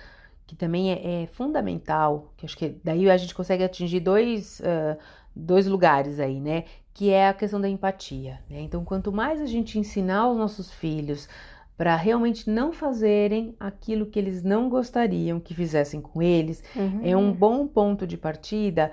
que 0.47 0.55
também 0.55 0.93
é, 0.93 1.23
é, 1.23 1.27
fundamental, 1.29 2.31
que 2.37 2.45
acho 2.45 2.59
que 2.59 2.79
daí 2.85 3.09
a 3.09 3.17
gente 3.17 3.35
consegue 3.35 3.65
atingir 3.65 4.01
dois, 4.01 4.61
uh, 4.61 4.99
dois 5.35 5.67
lugares 5.67 6.21
aí, 6.21 6.43
né? 6.43 6.65
que 6.93 7.11
é 7.11 7.29
a 7.29 7.35
questão 7.35 7.61
da 7.61 7.69
empatia. 7.69 8.41
Né? 8.49 8.63
Então, 8.63 8.83
quanto 8.83 9.13
mais 9.13 9.39
a 9.39 9.45
gente 9.45 9.79
ensinar 9.79 10.31
os 10.31 10.39
nossos 10.39 10.73
filhos 10.73 11.29
para 11.77 11.95
realmente 11.95 12.49
não 12.49 12.73
fazerem 12.73 13.55
aquilo 13.61 14.07
que 14.07 14.19
eles 14.19 14.43
não 14.43 14.69
gostariam 14.69 15.39
que 15.39 15.55
fizessem 15.55 16.01
com 16.01 16.23
eles, 16.23 16.63
uhum. 16.75 17.01
é 17.03 17.17
um 17.17 17.33
bom 17.33 17.67
ponto 17.67 18.07
de 18.07 18.17
partida 18.17 18.91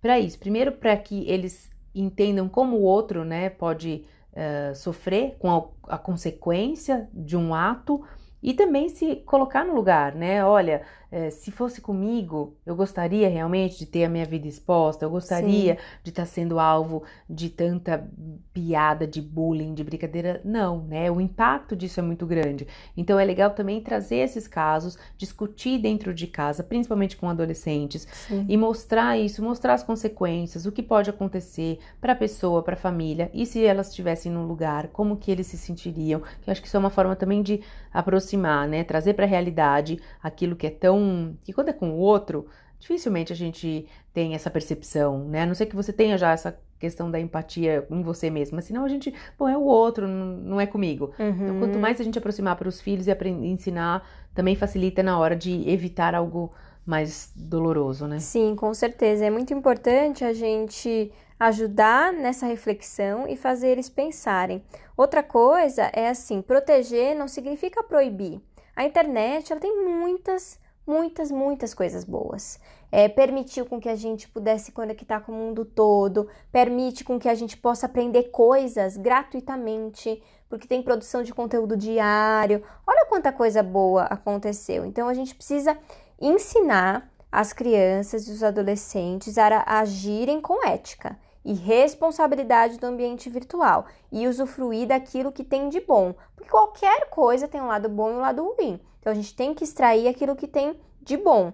para 0.00 0.18
isso. 0.18 0.38
Primeiro, 0.38 0.72
para 0.72 0.96
que 0.96 1.28
eles 1.28 1.70
entendam 1.94 2.48
como 2.48 2.76
o 2.76 2.82
outro 2.82 3.24
né, 3.24 3.50
pode 3.50 4.04
uh, 4.32 4.74
sofrer 4.74 5.36
com 5.38 5.50
a, 5.50 5.94
a 5.94 5.98
consequência 5.98 7.08
de 7.12 7.36
um 7.36 7.54
ato 7.54 8.02
e 8.42 8.54
também 8.54 8.88
se 8.88 9.16
colocar 9.16 9.64
no 9.64 9.74
lugar, 9.74 10.14
né? 10.14 10.44
Olha, 10.44 10.82
é, 11.12 11.28
se 11.28 11.50
fosse 11.50 11.78
comigo, 11.78 12.56
eu 12.64 12.74
gostaria 12.74 13.28
realmente 13.28 13.78
de 13.78 13.84
ter 13.84 14.04
a 14.04 14.08
minha 14.08 14.24
vida 14.24 14.48
exposta, 14.48 15.04
eu 15.04 15.10
gostaria 15.10 15.74
Sim. 15.74 15.80
de 16.02 16.08
estar 16.08 16.24
sendo 16.24 16.58
alvo 16.58 17.02
de 17.28 17.50
tanta 17.50 18.08
piada, 18.54 19.06
de 19.06 19.20
bullying, 19.20 19.74
de 19.74 19.84
brincadeira. 19.84 20.40
Não, 20.42 20.82
né? 20.84 21.10
O 21.10 21.20
impacto 21.20 21.76
disso 21.76 22.00
é 22.00 22.02
muito 22.02 22.24
grande. 22.24 22.66
Então 22.96 23.20
é 23.20 23.24
legal 23.26 23.50
também 23.50 23.78
trazer 23.82 24.16
esses 24.16 24.48
casos, 24.48 24.96
discutir 25.18 25.78
dentro 25.78 26.14
de 26.14 26.26
casa, 26.26 26.62
principalmente 26.62 27.18
com 27.18 27.28
adolescentes, 27.28 28.08
Sim. 28.10 28.46
e 28.48 28.56
mostrar 28.56 29.18
isso, 29.18 29.44
mostrar 29.44 29.74
as 29.74 29.82
consequências, 29.82 30.64
o 30.64 30.72
que 30.72 30.82
pode 30.82 31.10
acontecer 31.10 31.78
para 32.00 32.14
a 32.14 32.16
pessoa, 32.16 32.62
para 32.62 32.72
a 32.72 32.78
família, 32.78 33.30
e 33.34 33.44
se 33.44 33.62
elas 33.62 33.90
estivessem 33.90 34.32
no 34.32 34.46
lugar, 34.46 34.88
como 34.88 35.18
que 35.18 35.30
eles 35.30 35.46
se 35.46 35.58
sentiriam. 35.58 36.22
Eu 36.46 36.50
acho 36.50 36.62
que 36.62 36.68
isso 36.68 36.76
é 36.78 36.80
uma 36.80 36.88
forma 36.88 37.14
também 37.14 37.42
de 37.42 37.60
aproximar, 37.92 38.66
né? 38.66 38.82
Trazer 38.82 39.12
para 39.12 39.26
a 39.26 39.28
realidade 39.28 40.00
aquilo 40.22 40.56
que 40.56 40.66
é 40.66 40.70
tão 40.70 41.01
que 41.42 41.52
quando 41.52 41.68
é 41.68 41.72
com 41.72 41.90
o 41.90 41.96
outro, 41.98 42.46
dificilmente 42.78 43.32
a 43.32 43.36
gente 43.36 43.86
tem 44.12 44.34
essa 44.34 44.50
percepção, 44.50 45.28
né? 45.28 45.42
A 45.42 45.46
não 45.46 45.54
ser 45.54 45.66
que 45.66 45.76
você 45.76 45.92
tenha 45.92 46.18
já 46.18 46.32
essa 46.32 46.58
questão 46.78 47.10
da 47.10 47.20
empatia 47.20 47.86
em 47.88 48.02
você 48.02 48.28
mesmo, 48.28 48.56
mas 48.56 48.64
senão 48.64 48.84
a 48.84 48.88
gente, 48.88 49.14
bom, 49.38 49.48
é 49.48 49.56
o 49.56 49.62
outro, 49.62 50.08
não 50.08 50.60
é 50.60 50.66
comigo. 50.66 51.12
Uhum. 51.16 51.28
Então, 51.28 51.58
quanto 51.60 51.78
mais 51.78 52.00
a 52.00 52.04
gente 52.04 52.18
aproximar 52.18 52.56
para 52.56 52.68
os 52.68 52.80
filhos 52.80 53.06
e 53.06 53.10
aprender, 53.12 53.46
ensinar, 53.46 54.04
também 54.34 54.56
facilita 54.56 55.00
na 55.00 55.16
hora 55.16 55.36
de 55.36 55.68
evitar 55.70 56.12
algo 56.12 56.52
mais 56.84 57.32
doloroso, 57.36 58.08
né? 58.08 58.18
Sim, 58.18 58.56
com 58.56 58.74
certeza. 58.74 59.24
É 59.24 59.30
muito 59.30 59.54
importante 59.54 60.24
a 60.24 60.32
gente 60.32 61.12
ajudar 61.38 62.12
nessa 62.12 62.46
reflexão 62.46 63.28
e 63.28 63.36
fazer 63.36 63.68
eles 63.68 63.88
pensarem. 63.88 64.62
Outra 64.96 65.22
coisa 65.22 65.90
é 65.92 66.08
assim, 66.08 66.42
proteger 66.42 67.16
não 67.16 67.28
significa 67.28 67.82
proibir. 67.82 68.40
A 68.74 68.84
internet 68.84 69.52
ela 69.52 69.60
tem 69.60 69.84
muitas 69.84 70.58
muitas, 70.86 71.30
muitas 71.30 71.74
coisas 71.74 72.04
boas. 72.04 72.58
É, 72.90 73.08
permitiu 73.08 73.64
com 73.64 73.80
que 73.80 73.88
a 73.88 73.96
gente 73.96 74.28
pudesse 74.28 74.72
conectar 74.72 75.20
com 75.20 75.32
o 75.32 75.34
mundo 75.34 75.64
todo, 75.64 76.28
permite 76.50 77.04
com 77.04 77.18
que 77.18 77.28
a 77.28 77.34
gente 77.34 77.56
possa 77.56 77.86
aprender 77.86 78.24
coisas 78.24 78.96
gratuitamente, 78.96 80.22
porque 80.48 80.68
tem 80.68 80.82
produção 80.82 81.22
de 81.22 81.32
conteúdo 81.32 81.76
diário. 81.76 82.62
Olha 82.86 83.06
quanta 83.08 83.32
coisa 83.32 83.62
boa 83.62 84.02
aconteceu. 84.04 84.84
Então 84.84 85.08
a 85.08 85.14
gente 85.14 85.34
precisa 85.34 85.78
ensinar 86.20 87.10
as 87.30 87.52
crianças 87.52 88.28
e 88.28 88.30
os 88.30 88.42
adolescentes 88.42 89.38
a 89.38 89.64
agirem 89.66 90.40
com 90.40 90.66
ética 90.66 91.18
e 91.44 91.52
responsabilidade 91.52 92.78
do 92.78 92.86
ambiente 92.86 93.28
virtual 93.30 93.86
e 94.10 94.28
usufruir 94.28 94.86
daquilo 94.86 95.32
que 95.32 95.44
tem 95.44 95.68
de 95.68 95.80
bom, 95.80 96.14
porque 96.36 96.50
qualquer 96.50 97.08
coisa 97.10 97.48
tem 97.48 97.60
um 97.60 97.66
lado 97.66 97.88
bom 97.88 98.10
e 98.10 98.14
um 98.14 98.20
lado 98.20 98.44
ruim. 98.44 98.80
Então 99.00 99.12
a 99.12 99.16
gente 99.16 99.34
tem 99.34 99.54
que 99.54 99.64
extrair 99.64 100.06
aquilo 100.08 100.36
que 100.36 100.46
tem 100.46 100.78
de 101.00 101.16
bom. 101.16 101.52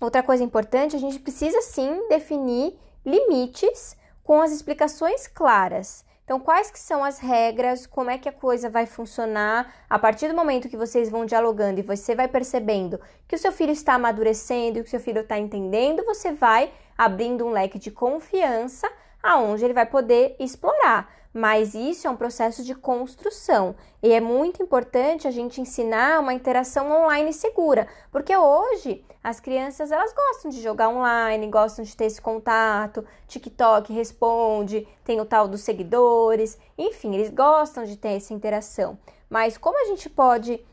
Outra 0.00 0.22
coisa 0.22 0.44
importante, 0.44 0.96
a 0.96 0.98
gente 0.98 1.18
precisa 1.18 1.60
sim 1.62 2.08
definir 2.08 2.78
limites 3.04 3.96
com 4.22 4.40
as 4.40 4.52
explicações 4.52 5.26
claras. 5.26 6.04
Então, 6.26 6.40
quais 6.40 6.72
que 6.72 6.78
são 6.80 7.04
as 7.04 7.20
regras, 7.20 7.86
como 7.86 8.10
é 8.10 8.18
que 8.18 8.28
a 8.28 8.32
coisa 8.32 8.68
vai 8.68 8.84
funcionar? 8.84 9.72
A 9.88 9.96
partir 9.96 10.26
do 10.26 10.34
momento 10.34 10.68
que 10.68 10.76
vocês 10.76 11.08
vão 11.08 11.24
dialogando 11.24 11.78
e 11.78 11.84
você 11.84 12.16
vai 12.16 12.26
percebendo 12.26 13.00
que 13.28 13.36
o 13.36 13.38
seu 13.38 13.52
filho 13.52 13.70
está 13.70 13.94
amadurecendo, 13.94 14.82
que 14.82 14.88
o 14.88 14.90
seu 14.90 14.98
filho 14.98 15.20
está 15.20 15.38
entendendo, 15.38 16.04
você 16.04 16.32
vai 16.32 16.72
abrindo 16.98 17.46
um 17.46 17.52
leque 17.52 17.78
de 17.78 17.92
confiança 17.92 18.90
aonde 19.22 19.64
ele 19.64 19.72
vai 19.72 19.86
poder 19.86 20.34
explorar 20.40 21.08
mas 21.36 21.74
isso 21.74 22.06
é 22.06 22.10
um 22.10 22.16
processo 22.16 22.64
de 22.64 22.74
construção. 22.74 23.76
E 24.02 24.10
é 24.10 24.20
muito 24.22 24.62
importante 24.62 25.28
a 25.28 25.30
gente 25.30 25.60
ensinar 25.60 26.18
uma 26.18 26.32
interação 26.32 26.90
online 26.90 27.30
segura, 27.30 27.86
porque 28.10 28.34
hoje 28.34 29.04
as 29.22 29.38
crianças 29.38 29.92
elas 29.92 30.14
gostam 30.14 30.50
de 30.50 30.62
jogar 30.62 30.88
online, 30.88 31.46
gostam 31.48 31.84
de 31.84 31.94
ter 31.94 32.06
esse 32.06 32.22
contato, 32.22 33.04
TikTok 33.28 33.92
responde, 33.92 34.88
tem 35.04 35.20
o 35.20 35.26
tal 35.26 35.46
dos 35.46 35.60
seguidores, 35.60 36.58
enfim, 36.78 37.14
eles 37.14 37.28
gostam 37.28 37.84
de 37.84 37.98
ter 37.98 38.16
essa 38.16 38.32
interação. 38.32 38.98
Mas 39.28 39.58
como 39.58 39.78
a 39.78 39.88
gente 39.88 40.08
pode 40.08 40.64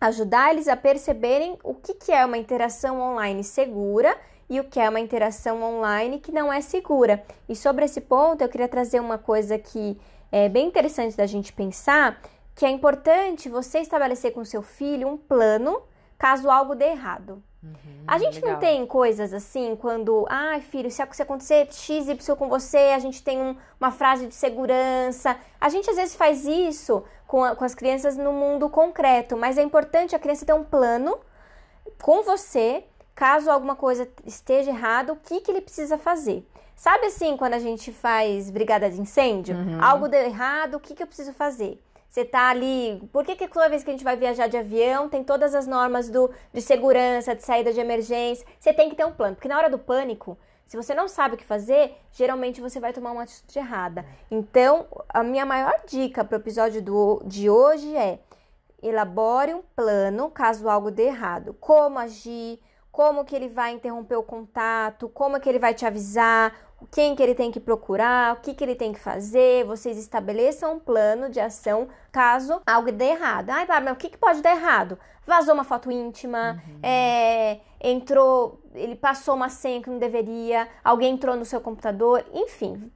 ajudar 0.00 0.52
eles 0.52 0.68
a 0.68 0.76
perceberem 0.76 1.58
o 1.64 1.74
que, 1.74 1.92
que 1.92 2.12
é 2.12 2.24
uma 2.24 2.38
interação 2.38 3.00
online 3.00 3.42
segura 3.42 4.16
e 4.48 4.58
o 4.60 4.64
que 4.64 4.80
é 4.80 4.88
uma 4.88 5.00
interação 5.00 5.62
online 5.62 6.18
que 6.18 6.32
não 6.32 6.52
é 6.52 6.60
segura. 6.60 7.22
E 7.48 7.54
sobre 7.54 7.84
esse 7.84 8.00
ponto, 8.00 8.42
eu 8.42 8.48
queria 8.48 8.68
trazer 8.68 9.00
uma 9.00 9.18
coisa 9.18 9.58
que 9.58 9.98
é 10.32 10.48
bem 10.48 10.66
interessante 10.66 11.16
da 11.16 11.26
gente 11.26 11.52
pensar, 11.52 12.20
que 12.54 12.64
é 12.64 12.70
importante 12.70 13.48
você 13.48 13.78
estabelecer 13.78 14.32
com 14.32 14.44
seu 14.44 14.62
filho 14.62 15.08
um 15.08 15.16
plano 15.16 15.82
caso 16.18 16.50
algo 16.50 16.74
dê 16.74 16.86
errado. 16.86 17.42
Uhum, 17.62 18.04
a 18.06 18.18
gente 18.18 18.36
legal. 18.36 18.52
não 18.52 18.58
tem 18.58 18.86
coisas 18.86 19.32
assim 19.32 19.76
quando, 19.76 20.26
ai 20.28 20.58
ah, 20.58 20.60
filho, 20.60 20.90
se 20.90 21.02
acontecer 21.02 21.68
X, 21.72 22.08
Y 22.08 22.36
com 22.36 22.48
você, 22.48 22.92
a 22.94 22.98
gente 22.98 23.22
tem 23.22 23.40
um, 23.40 23.56
uma 23.80 23.90
frase 23.90 24.26
de 24.26 24.34
segurança. 24.34 25.36
A 25.60 25.68
gente 25.68 25.88
às 25.90 25.96
vezes 25.96 26.14
faz 26.14 26.46
isso 26.46 27.04
com, 27.26 27.44
a, 27.44 27.54
com 27.54 27.64
as 27.64 27.74
crianças 27.74 28.16
no 28.16 28.32
mundo 28.32 28.68
concreto, 28.68 29.36
mas 29.36 29.58
é 29.58 29.62
importante 29.62 30.14
a 30.14 30.18
criança 30.18 30.46
ter 30.46 30.52
um 30.52 30.64
plano 30.64 31.18
com 32.00 32.22
você 32.22 32.84
caso 33.18 33.50
alguma 33.50 33.74
coisa 33.74 34.08
esteja 34.24 34.70
errada, 34.70 35.12
o 35.12 35.16
que, 35.16 35.40
que 35.40 35.50
ele 35.50 35.60
precisa 35.60 35.98
fazer. 35.98 36.46
Sabe 36.76 37.06
assim, 37.06 37.36
quando 37.36 37.54
a 37.54 37.58
gente 37.58 37.90
faz 37.90 38.48
brigada 38.48 38.88
de 38.88 39.00
incêndio? 39.00 39.56
Uhum. 39.56 39.82
Algo 39.82 40.08
deu 40.08 40.20
errado, 40.20 40.76
o 40.76 40.80
que, 40.80 40.94
que 40.94 41.02
eu 41.02 41.06
preciso 41.08 41.32
fazer? 41.32 41.82
Você 42.08 42.24
tá 42.24 42.48
ali. 42.48 43.02
Por 43.12 43.24
que, 43.24 43.34
que 43.34 43.48
toda 43.48 43.68
vez 43.68 43.82
que 43.82 43.90
a 43.90 43.92
gente 43.92 44.04
vai 44.04 44.16
viajar 44.16 44.46
de 44.46 44.56
avião 44.56 45.08
tem 45.08 45.24
todas 45.24 45.52
as 45.52 45.66
normas 45.66 46.08
do, 46.08 46.30
de 46.52 46.62
segurança, 46.62 47.34
de 47.34 47.42
saída 47.42 47.72
de 47.72 47.80
emergência? 47.80 48.46
Você 48.60 48.72
tem 48.72 48.88
que 48.88 48.94
ter 48.94 49.04
um 49.04 49.12
plano. 49.12 49.34
Porque 49.34 49.48
na 49.48 49.58
hora 49.58 49.68
do 49.68 49.80
pânico, 49.80 50.38
se 50.64 50.76
você 50.76 50.94
não 50.94 51.08
sabe 51.08 51.34
o 51.34 51.38
que 51.38 51.44
fazer, 51.44 51.96
geralmente 52.12 52.60
você 52.60 52.78
vai 52.78 52.92
tomar 52.92 53.10
uma 53.10 53.24
atitude 53.24 53.58
errada. 53.58 54.06
Então, 54.30 54.86
a 55.08 55.24
minha 55.24 55.44
maior 55.44 55.74
dica 55.88 56.22
para 56.22 56.36
o 56.36 56.40
episódio 56.40 56.80
do, 56.80 57.20
de 57.24 57.50
hoje 57.50 57.96
é: 57.96 58.20
elabore 58.80 59.54
um 59.54 59.62
plano 59.74 60.30
caso 60.30 60.68
algo 60.68 60.92
dê 60.92 61.06
errado. 61.06 61.52
Como 61.58 61.98
agir, 61.98 62.60
como 62.90 63.24
que 63.24 63.34
ele 63.34 63.48
vai 63.48 63.72
interromper 63.72 64.16
o 64.16 64.22
contato, 64.22 65.08
como 65.08 65.38
que 65.40 65.48
ele 65.48 65.58
vai 65.58 65.74
te 65.74 65.86
avisar, 65.86 66.52
quem 66.90 67.14
que 67.14 67.22
ele 67.22 67.34
tem 67.34 67.50
que 67.50 67.60
procurar, 67.60 68.34
o 68.34 68.40
que 68.40 68.54
que 68.54 68.62
ele 68.62 68.74
tem 68.74 68.92
que 68.92 69.00
fazer, 69.00 69.64
vocês 69.64 69.98
estabeleçam 69.98 70.74
um 70.74 70.78
plano 70.78 71.28
de 71.28 71.40
ação 71.40 71.88
caso 72.12 72.60
algo 72.66 72.92
dê 72.92 73.10
errado. 73.10 73.50
Ai, 73.50 73.66
mas 73.66 73.92
o 73.92 73.96
que, 73.96 74.08
que 74.08 74.18
pode 74.18 74.40
dar 74.40 74.52
errado? 74.52 74.98
Vazou 75.26 75.54
uma 75.54 75.64
foto 75.64 75.90
íntima, 75.90 76.62
uhum. 76.66 76.78
é, 76.82 77.60
entrou, 77.80 78.62
ele 78.74 78.96
passou 78.96 79.34
uma 79.34 79.50
senha 79.50 79.82
que 79.82 79.90
não 79.90 79.98
deveria, 79.98 80.66
alguém 80.82 81.14
entrou 81.14 81.36
no 81.36 81.44
seu 81.44 81.60
computador, 81.60 82.24
enfim, 82.32 82.90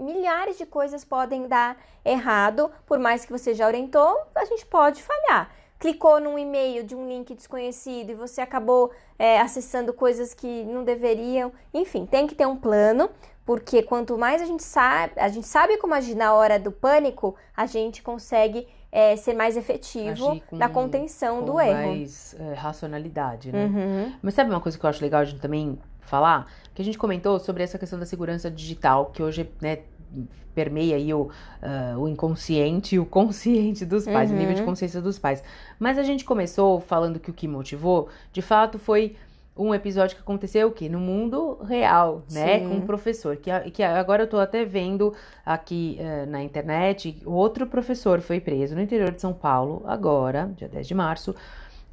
milhares 0.00 0.56
de 0.56 0.64
coisas 0.64 1.04
podem 1.04 1.46
dar 1.46 1.76
errado, 2.02 2.70
por 2.86 2.98
mais 2.98 3.26
que 3.26 3.32
você 3.32 3.52
já 3.52 3.66
orientou, 3.66 4.18
a 4.34 4.44
gente 4.46 4.64
pode 4.64 5.02
falhar 5.02 5.50
clicou 5.78 6.20
num 6.20 6.38
e-mail 6.38 6.84
de 6.84 6.94
um 6.94 7.08
link 7.08 7.34
desconhecido 7.34 8.10
e 8.10 8.14
você 8.14 8.40
acabou 8.40 8.90
é, 9.18 9.40
acessando 9.40 9.92
coisas 9.92 10.34
que 10.34 10.64
não 10.64 10.84
deveriam. 10.84 11.52
Enfim, 11.72 12.06
tem 12.06 12.26
que 12.26 12.34
ter 12.34 12.46
um 12.46 12.56
plano, 12.56 13.10
porque 13.44 13.82
quanto 13.82 14.16
mais 14.16 14.42
a 14.42 14.46
gente 14.46 14.62
sabe, 14.62 15.12
a 15.16 15.28
gente 15.28 15.46
sabe 15.46 15.76
como 15.78 15.94
agir 15.94 16.14
na 16.14 16.34
hora 16.34 16.58
do 16.58 16.72
pânico, 16.72 17.36
a 17.56 17.66
gente 17.66 18.02
consegue 18.02 18.66
é, 18.90 19.14
ser 19.16 19.34
mais 19.34 19.56
efetivo 19.56 20.40
com, 20.46 20.56
na 20.56 20.68
contenção 20.68 21.44
do 21.44 21.60
erro. 21.60 21.88
Mais 21.88 22.34
é, 22.38 22.54
racionalidade, 22.54 23.52
né? 23.52 23.66
Uhum. 23.66 24.12
Mas 24.22 24.34
sabe 24.34 24.50
uma 24.50 24.60
coisa 24.60 24.78
que 24.78 24.84
eu 24.84 24.90
acho 24.90 25.02
legal 25.02 25.20
a 25.20 25.24
gente 25.24 25.40
também 25.40 25.78
falar? 26.00 26.50
Que 26.74 26.80
a 26.80 26.84
gente 26.84 26.96
comentou 26.96 27.38
sobre 27.38 27.62
essa 27.62 27.78
questão 27.78 27.98
da 27.98 28.06
segurança 28.06 28.50
digital, 28.50 29.06
que 29.06 29.22
hoje, 29.22 29.50
né, 29.60 29.80
permeia 30.54 30.96
aí 30.96 31.12
o, 31.12 31.22
uh, 31.22 31.98
o 31.98 32.08
inconsciente 32.08 32.96
e 32.96 32.98
o 32.98 33.04
consciente 33.04 33.84
dos 33.84 34.06
pais, 34.06 34.30
uhum. 34.30 34.36
o 34.36 34.38
nível 34.38 34.54
de 34.54 34.60
uhum. 34.60 34.66
consciência 34.66 35.02
dos 35.02 35.18
pais. 35.18 35.42
Mas 35.78 35.98
a 35.98 36.02
gente 36.02 36.24
começou 36.24 36.80
falando 36.80 37.20
que 37.20 37.30
o 37.30 37.34
que 37.34 37.46
motivou, 37.46 38.08
de 38.32 38.40
fato, 38.40 38.78
foi 38.78 39.16
um 39.56 39.74
episódio 39.74 40.16
que 40.16 40.22
aconteceu 40.22 40.68
o 40.68 40.70
quê? 40.70 40.88
No 40.88 40.98
mundo 40.98 41.58
real, 41.62 42.22
né? 42.30 42.58
Sim. 42.58 42.68
Com 42.68 42.74
um 42.76 42.80
professor. 42.82 43.36
Que, 43.36 43.50
que 43.70 43.82
agora 43.82 44.24
eu 44.24 44.26
tô 44.26 44.38
até 44.38 44.64
vendo 44.64 45.14
aqui 45.44 45.98
uh, 45.98 46.30
na 46.30 46.42
internet, 46.42 47.20
outro 47.24 47.66
professor 47.66 48.20
foi 48.20 48.38
preso 48.38 48.74
no 48.74 48.82
interior 48.82 49.10
de 49.10 49.20
São 49.20 49.32
Paulo, 49.32 49.82
agora, 49.86 50.50
dia 50.56 50.68
10 50.68 50.86
de 50.86 50.94
março, 50.94 51.34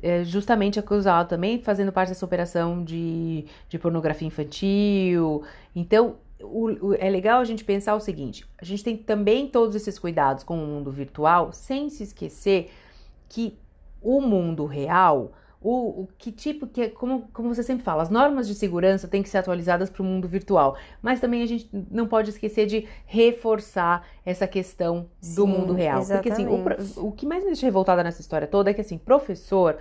é, 0.01 0.25
justamente 0.25 0.77
acusado 0.77 1.29
também, 1.29 1.61
fazendo 1.61 1.91
parte 1.91 2.09
dessa 2.09 2.25
operação 2.25 2.83
de, 2.83 3.45
de 3.69 3.79
pornografia 3.79 4.27
infantil. 4.27 5.43
Então, 5.73 6.15
o, 6.43 6.87
o, 6.87 6.93
é 6.95 7.09
legal 7.09 7.39
a 7.39 7.45
gente 7.45 7.63
pensar 7.63 7.95
o 7.95 7.99
seguinte: 7.99 8.45
a 8.57 8.65
gente 8.65 8.83
tem 8.83 8.97
também 8.97 9.47
todos 9.47 9.75
esses 9.75 9.97
cuidados 9.97 10.43
com 10.43 10.55
o 10.55 10.65
mundo 10.67 10.91
virtual, 10.91 11.51
sem 11.51 11.89
se 11.89 12.03
esquecer 12.03 12.69
que 13.29 13.57
o 14.01 14.21
mundo 14.21 14.65
real, 14.65 15.31
o, 15.61 16.01
o 16.01 16.07
que 16.17 16.31
tipo 16.31 16.67
que 16.67 16.81
é, 16.81 16.89
como, 16.89 17.29
como 17.33 17.53
você 17.53 17.63
sempre 17.63 17.83
fala, 17.83 18.03
as 18.03 18.09
normas 18.09 18.47
de 18.47 18.53
segurança 18.53 19.07
têm 19.07 19.23
que 19.23 19.29
ser 19.29 19.37
atualizadas 19.37 19.89
para 19.89 20.01
o 20.01 20.05
mundo 20.05 20.27
virtual, 20.27 20.75
mas 21.01 21.21
também 21.21 21.41
a 21.41 21.45
gente 21.45 21.69
não 21.89 22.05
pode 22.05 22.29
esquecer 22.29 22.65
de 22.65 22.85
reforçar 23.05 24.05
essa 24.25 24.45
questão 24.45 25.07
Sim, 25.21 25.35
do 25.35 25.47
mundo 25.47 25.73
real. 25.73 26.01
Exatamente. 26.01 26.45
Porque 26.61 26.83
assim, 26.83 26.99
o, 27.01 27.07
o 27.07 27.11
que 27.11 27.25
mais 27.25 27.43
me 27.43 27.51
deixa 27.51 27.65
revoltada 27.65 28.03
nessa 28.03 28.21
história 28.21 28.45
toda 28.45 28.69
é 28.69 28.73
que 28.73 28.81
assim, 28.81 28.97
professor 28.97 29.77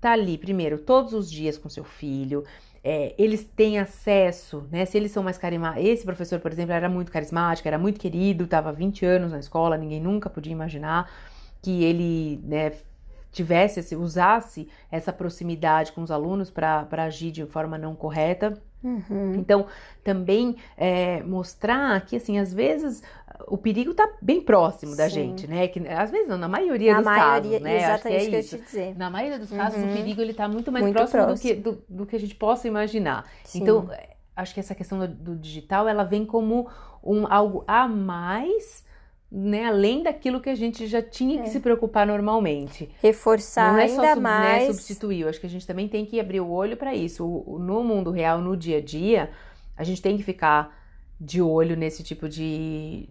tá 0.00 0.12
ali 0.12 0.38
primeiro 0.38 0.78
todos 0.78 1.12
os 1.12 1.30
dias 1.30 1.58
com 1.58 1.68
seu 1.68 1.84
filho, 1.84 2.44
é, 2.82 3.14
eles 3.18 3.44
têm 3.44 3.78
acesso, 3.78 4.66
né? 4.70 4.84
Se 4.84 4.96
eles 4.96 5.10
são 5.12 5.22
mais 5.22 5.38
carismáticos. 5.38 5.88
Esse 5.88 6.04
professor, 6.04 6.40
por 6.40 6.52
exemplo, 6.52 6.72
era 6.72 6.88
muito 6.88 7.10
carismático, 7.10 7.66
era 7.66 7.78
muito 7.78 7.98
querido, 8.00 8.44
estava 8.44 8.72
20 8.72 9.04
anos 9.04 9.32
na 9.32 9.38
escola, 9.38 9.76
ninguém 9.76 10.00
nunca 10.00 10.30
podia 10.30 10.52
imaginar 10.52 11.10
que 11.62 11.82
ele 11.84 12.40
né, 12.44 12.72
tivesse, 13.32 13.94
usasse 13.96 14.68
essa 14.90 15.12
proximidade 15.12 15.92
com 15.92 16.02
os 16.02 16.10
alunos 16.10 16.50
para 16.50 16.86
agir 17.04 17.30
de 17.30 17.44
forma 17.46 17.76
não 17.76 17.94
correta. 17.94 18.60
Uhum. 18.82 19.34
Então, 19.34 19.66
também 20.04 20.56
é, 20.76 21.22
mostrar 21.22 22.00
que, 22.06 22.16
assim, 22.16 22.38
às 22.38 22.52
vezes 22.52 23.02
o 23.46 23.56
perigo 23.56 23.92
está 23.92 24.08
bem 24.20 24.40
próximo 24.40 24.96
da 24.96 25.08
Sim. 25.08 25.14
gente, 25.14 25.46
né? 25.46 25.68
Que, 25.68 25.86
às 25.88 26.10
vezes 26.10 26.28
não, 26.28 26.38
na 26.38 26.48
maioria 26.48 26.92
na 26.92 26.98
dos 26.98 27.06
maioria, 27.06 27.50
casos, 27.50 27.60
né? 27.60 27.76
Exatamente 27.76 28.16
Acho 28.16 28.28
que 28.28 28.36
é 28.36 28.40
isso. 28.40 28.48
Que 28.50 28.54
eu 28.54 28.58
te 28.60 28.64
dizer. 28.64 28.98
Na 28.98 29.10
maioria 29.10 29.38
dos 29.38 29.50
casos, 29.50 29.78
uhum. 29.78 29.90
o 29.90 29.94
perigo 29.94 30.20
ele 30.20 30.30
está 30.32 30.48
muito 30.48 30.72
mais 30.72 30.84
muito 30.84 30.96
próximo, 30.96 31.22
próximo. 31.24 31.54
Do, 31.54 31.56
que, 31.56 31.62
do, 31.62 31.84
do, 31.88 32.06
que 32.06 32.16
a 32.16 32.20
gente 32.20 32.34
possa 32.34 32.66
imaginar. 32.68 33.26
Sim. 33.44 33.62
Então, 33.62 33.88
é, 33.92 34.16
acho 34.36 34.54
que 34.54 34.60
essa 34.60 34.74
questão 34.74 34.98
do, 34.98 35.08
do 35.08 35.36
digital, 35.36 35.88
ela 35.88 36.04
vem 36.04 36.24
como 36.24 36.68
um, 37.02 37.26
algo 37.28 37.64
a 37.66 37.86
mais 37.86 38.84
né, 39.30 39.66
além 39.66 40.02
daquilo 40.02 40.40
que 40.40 40.48
a 40.48 40.54
gente 40.54 40.86
já 40.86 41.02
tinha 41.02 41.42
que 41.42 41.48
é. 41.48 41.50
se 41.50 41.60
preocupar 41.60 42.06
normalmente. 42.06 42.88
Reforçar 43.02 43.72
Não 43.72 43.78
é 43.78 43.84
ainda 43.84 44.14
só 44.14 44.20
mais. 44.20 44.68
Né, 44.68 44.72
substituir. 44.72 45.20
Eu 45.20 45.28
acho 45.28 45.38
que 45.38 45.46
a 45.46 45.50
gente 45.50 45.66
também 45.66 45.86
tem 45.86 46.06
que 46.06 46.18
abrir 46.18 46.40
o 46.40 46.50
olho 46.50 46.76
para 46.76 46.94
isso. 46.94 47.26
O, 47.26 47.58
no 47.58 47.84
mundo 47.84 48.10
real, 48.10 48.40
no 48.40 48.56
dia 48.56 48.78
a 48.78 48.80
dia, 48.80 49.30
a 49.76 49.84
gente 49.84 50.00
tem 50.00 50.16
que 50.16 50.22
ficar 50.22 50.76
de 51.20 51.42
olho 51.42 51.76
nesse 51.76 52.02
tipo 52.02 52.28
de, 52.28 53.08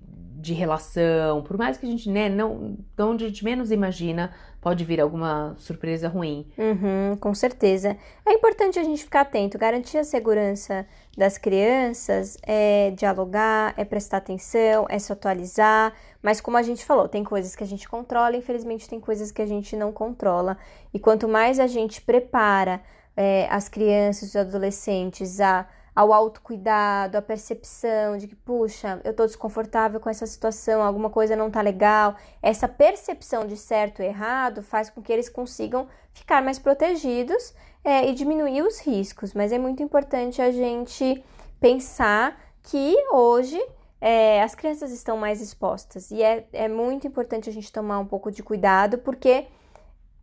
de 0.48 0.54
relação. 0.54 1.44
Por 1.44 1.58
mais 1.58 1.78
que 1.78 1.86
a 1.86 1.90
gente, 1.90 2.10
né, 2.10 2.30
não, 2.30 2.78
de 2.96 3.04
onde 3.04 3.26
a 3.26 3.28
gente 3.28 3.44
menos 3.44 3.70
imagina, 3.70 4.34
pode 4.62 4.84
vir 4.86 5.00
alguma 5.02 5.56
surpresa 5.58 6.08
ruim. 6.08 6.48
Uhum, 6.58 7.18
com 7.18 7.34
certeza. 7.36 7.98
É 8.26 8.34
importante 8.34 8.80
a 8.80 8.84
gente 8.84 9.04
ficar 9.04 9.22
atento, 9.22 9.58
garantir 9.58 9.98
a 9.98 10.04
segurança 10.04 10.88
das 11.18 11.38
crianças, 11.38 12.38
é 12.44 12.92
dialogar, 12.92 13.74
é 13.78 13.84
prestar 13.84 14.18
atenção, 14.18 14.86
é 14.90 14.98
se 14.98 15.12
atualizar. 15.12 15.94
Mas 16.22 16.40
como 16.40 16.58
a 16.58 16.62
gente 16.62 16.86
falou, 16.86 17.08
tem 17.08 17.24
coisas 17.24 17.56
que 17.56 17.64
a 17.64 17.68
gente 17.68 17.88
controla, 17.88 18.38
infelizmente 18.38 18.90
tem 18.90 19.00
coisas 19.00 19.32
que 19.32 19.42
a 19.42 19.46
gente 19.46 19.76
não 19.76 19.92
controla. 19.92 20.58
E 20.94 21.00
quanto 21.00 21.28
mais 21.28 21.60
a 21.60 21.68
gente 21.68 22.02
prepara 22.02 22.82
é, 23.16 23.48
as 23.50 23.68
crianças, 23.68 24.30
os 24.30 24.36
adolescentes 24.36 25.42
a 25.42 25.68
ao 25.98 26.14
autocuidado, 26.14 27.18
à 27.18 27.22
percepção 27.24 28.20
de 28.20 28.28
que, 28.28 28.36
puxa, 28.36 29.02
eu 29.04 29.16
tô 29.16 29.26
desconfortável 29.26 30.00
com 30.00 30.08
essa 30.08 30.28
situação, 30.28 30.84
alguma 30.84 31.10
coisa 31.10 31.36
não 31.36 31.50
tá 31.50 31.60
legal. 31.60 32.16
Essa 32.40 32.68
percepção 32.68 33.48
de 33.48 33.58
certo 33.58 34.04
e 34.04 34.06
errado 34.06 34.62
faz 34.62 34.92
com 34.92 35.02
que 35.02 35.12
eles 35.12 35.28
consigam 35.28 35.88
ficar 36.12 36.40
mais 36.44 36.60
protegidos 36.60 37.52
é, 37.84 38.08
e 38.08 38.14
diminuir 38.14 38.62
os 38.62 38.80
riscos. 38.80 39.34
Mas 39.34 39.52
é 39.52 39.58
muito 39.58 39.82
importante 39.82 40.40
a 40.40 40.52
gente 40.52 41.24
pensar 41.60 42.40
que 42.62 42.96
hoje 43.12 43.60
é, 44.00 44.44
as 44.44 44.54
crianças 44.54 44.92
estão 44.92 45.18
mais 45.18 45.42
expostas 45.42 46.12
e 46.12 46.22
é, 46.22 46.46
é 46.54 46.68
muito 46.68 47.08
importante 47.08 47.50
a 47.50 47.54
gente 47.54 47.74
tomar 47.74 47.98
um 47.98 48.06
pouco 48.06 48.32
de 48.32 48.44
cuidado, 48.44 49.00
porque 49.00 49.48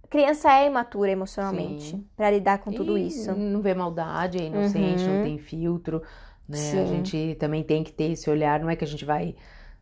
criança 0.08 0.52
é 0.52 0.66
imatura 0.66 1.10
emocionalmente 1.10 1.98
para 2.16 2.30
lidar 2.30 2.58
com 2.58 2.72
tudo 2.72 2.96
e 2.96 3.06
isso. 3.06 3.32
Não 3.34 3.60
vê 3.60 3.74
maldade, 3.74 4.38
é 4.38 4.46
inocente, 4.46 5.04
uhum. 5.04 5.16
não 5.16 5.24
tem 5.24 5.38
filtro, 5.38 6.02
né? 6.48 6.56
Sim. 6.56 6.82
A 6.82 6.86
gente 6.86 7.36
também 7.38 7.62
tem 7.62 7.82
que 7.82 7.92
ter 7.92 8.12
esse 8.12 8.28
olhar, 8.28 8.60
não 8.60 8.70
é 8.70 8.76
que 8.76 8.84
a 8.84 8.86
gente 8.86 9.04
vai, 9.04 9.34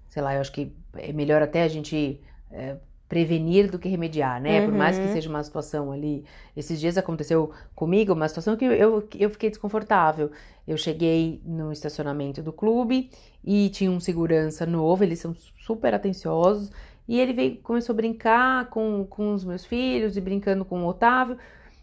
sei 0.08 0.22
lá, 0.22 0.34
eu 0.34 0.40
acho 0.40 0.52
que 0.52 0.72
é 0.94 1.12
melhor 1.12 1.42
até 1.42 1.62
a 1.62 1.68
gente 1.68 2.20
é, 2.50 2.76
prevenir 3.12 3.70
do 3.70 3.78
que 3.78 3.90
remediar, 3.90 4.40
né? 4.40 4.60
Uhum. 4.60 4.70
Por 4.70 4.74
mais 4.74 4.96
que 4.96 5.04
uhum. 5.04 5.12
seja 5.12 5.28
uma 5.28 5.42
situação 5.42 5.92
ali. 5.92 6.24
Esses 6.56 6.80
dias 6.80 6.96
aconteceu 6.96 7.52
comigo 7.74 8.14
uma 8.14 8.26
situação 8.26 8.56
que 8.56 8.64
eu, 8.64 9.06
eu 9.18 9.28
fiquei 9.28 9.50
desconfortável. 9.50 10.30
Eu 10.66 10.78
cheguei 10.78 11.38
no 11.44 11.70
estacionamento 11.70 12.42
do 12.42 12.54
clube 12.54 13.10
e 13.44 13.68
tinha 13.68 13.90
um 13.90 14.00
segurança 14.00 14.64
novo, 14.64 15.04
eles 15.04 15.18
são 15.18 15.34
super 15.58 15.92
atenciosos. 15.92 16.70
E 17.08 17.18
ele 17.18 17.32
veio, 17.32 17.56
começou 17.58 17.92
a 17.92 17.96
brincar 17.96 18.66
com, 18.70 19.04
com 19.08 19.32
os 19.34 19.44
meus 19.44 19.64
filhos 19.64 20.16
e 20.16 20.20
brincando 20.20 20.64
com 20.64 20.82
o 20.82 20.86
Otávio. 20.86 21.36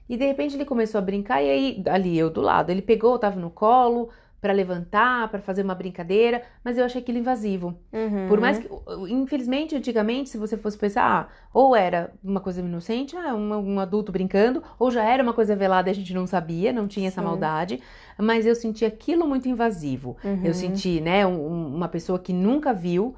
E 0.07 0.17
de 0.17 0.25
repente 0.25 0.55
ele 0.55 0.65
começou 0.65 0.97
a 0.97 1.01
brincar 1.01 1.41
e 1.43 1.49
aí, 1.49 1.83
ali 1.87 2.17
eu 2.17 2.29
do 2.29 2.41
lado, 2.41 2.71
ele 2.71 2.81
pegou 2.81 3.11
o 3.11 3.15
Otávio 3.15 3.39
no 3.39 3.49
colo 3.49 4.09
para 4.41 4.53
levantar, 4.53 5.27
para 5.29 5.41
fazer 5.41 5.63
uma 5.63 5.75
brincadeira, 5.75 6.41
mas 6.63 6.77
eu 6.77 6.85
achei 6.85 7.01
aquilo 7.01 7.17
invasivo. 7.17 7.77
Uhum. 7.91 8.27
Por 8.27 8.39
mais 8.39 8.57
que, 8.57 8.69
infelizmente, 9.09 9.75
antigamente, 9.75 10.29
se 10.29 10.37
você 10.37 10.55
fosse 10.55 10.77
pensar, 10.77 11.03
ah, 11.03 11.33
ou 11.53 11.75
era 11.75 12.13
uma 12.23 12.39
coisa 12.39 12.61
inocente, 12.61 13.17
ah, 13.17 13.35
um, 13.35 13.53
um, 13.53 13.79
adulto 13.79 14.11
brincando, 14.11 14.63
ou 14.77 14.89
já 14.89 15.03
era 15.03 15.21
uma 15.21 15.33
coisa 15.33 15.55
velada 15.55 15.89
e 15.89 15.91
a 15.91 15.95
gente 15.95 16.13
não 16.13 16.25
sabia, 16.25 16.71
não 16.71 16.87
tinha 16.87 17.09
essa 17.09 17.19
Sim. 17.19 17.27
maldade, 17.27 17.81
mas 18.17 18.45
eu 18.45 18.55
senti 18.55 18.85
aquilo 18.85 19.27
muito 19.27 19.49
invasivo. 19.49 20.15
Uhum. 20.23 20.41
Eu 20.45 20.53
senti, 20.53 21.01
né, 21.01 21.27
um, 21.27 21.75
uma 21.75 21.89
pessoa 21.89 22.17
que 22.17 22.31
nunca 22.31 22.73
viu 22.73 23.15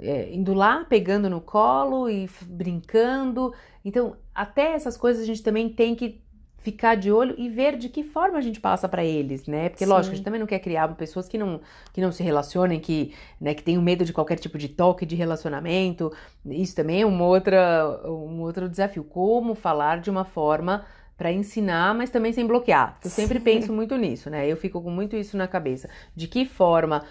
é, 0.00 0.32
indo 0.32 0.54
lá, 0.54 0.84
pegando 0.84 1.28
no 1.28 1.40
colo 1.40 2.08
e 2.08 2.28
brincando. 2.46 3.52
Então, 3.84 4.16
até 4.34 4.72
essas 4.72 4.96
coisas 4.96 5.22
a 5.22 5.26
gente 5.26 5.42
também 5.42 5.68
tem 5.68 5.94
que 5.94 6.22
ficar 6.62 6.94
de 6.94 7.10
olho 7.10 7.34
e 7.36 7.48
ver 7.48 7.76
de 7.76 7.88
que 7.88 8.04
forma 8.04 8.38
a 8.38 8.40
gente 8.40 8.60
passa 8.60 8.88
para 8.88 9.04
eles, 9.04 9.46
né? 9.46 9.68
Porque, 9.68 9.84
Sim. 9.84 9.90
lógico, 9.90 10.12
a 10.12 10.16
gente 10.16 10.24
também 10.24 10.38
não 10.38 10.46
quer 10.46 10.60
criar 10.60 10.86
pessoas 10.94 11.28
que 11.28 11.36
não, 11.36 11.60
que 11.92 12.00
não 12.00 12.12
se 12.12 12.22
relacionem, 12.22 12.78
que, 12.78 13.12
né, 13.40 13.52
que 13.52 13.64
tenham 13.64 13.82
medo 13.82 14.04
de 14.04 14.12
qualquer 14.12 14.38
tipo 14.38 14.56
de 14.56 14.68
toque, 14.68 15.04
de 15.04 15.16
relacionamento. 15.16 16.12
Isso 16.46 16.74
também 16.76 17.02
é 17.02 17.06
uma 17.06 17.24
outra, 17.24 18.00
um 18.06 18.40
outro 18.40 18.68
desafio. 18.68 19.02
Como 19.02 19.56
falar 19.56 20.00
de 20.00 20.08
uma 20.08 20.24
forma 20.24 20.84
para 21.18 21.32
ensinar, 21.32 21.94
mas 21.94 22.10
também 22.10 22.32
sem 22.32 22.46
bloquear. 22.46 22.98
Eu 23.04 23.10
sempre 23.10 23.38
Sim. 23.38 23.44
penso 23.44 23.72
muito 23.72 23.96
nisso, 23.96 24.30
né? 24.30 24.46
Eu 24.46 24.56
fico 24.56 24.80
com 24.80 24.90
muito 24.90 25.16
isso 25.16 25.36
na 25.36 25.48
cabeça. 25.48 25.88
De 26.14 26.28
que 26.28 26.44
forma 26.44 27.04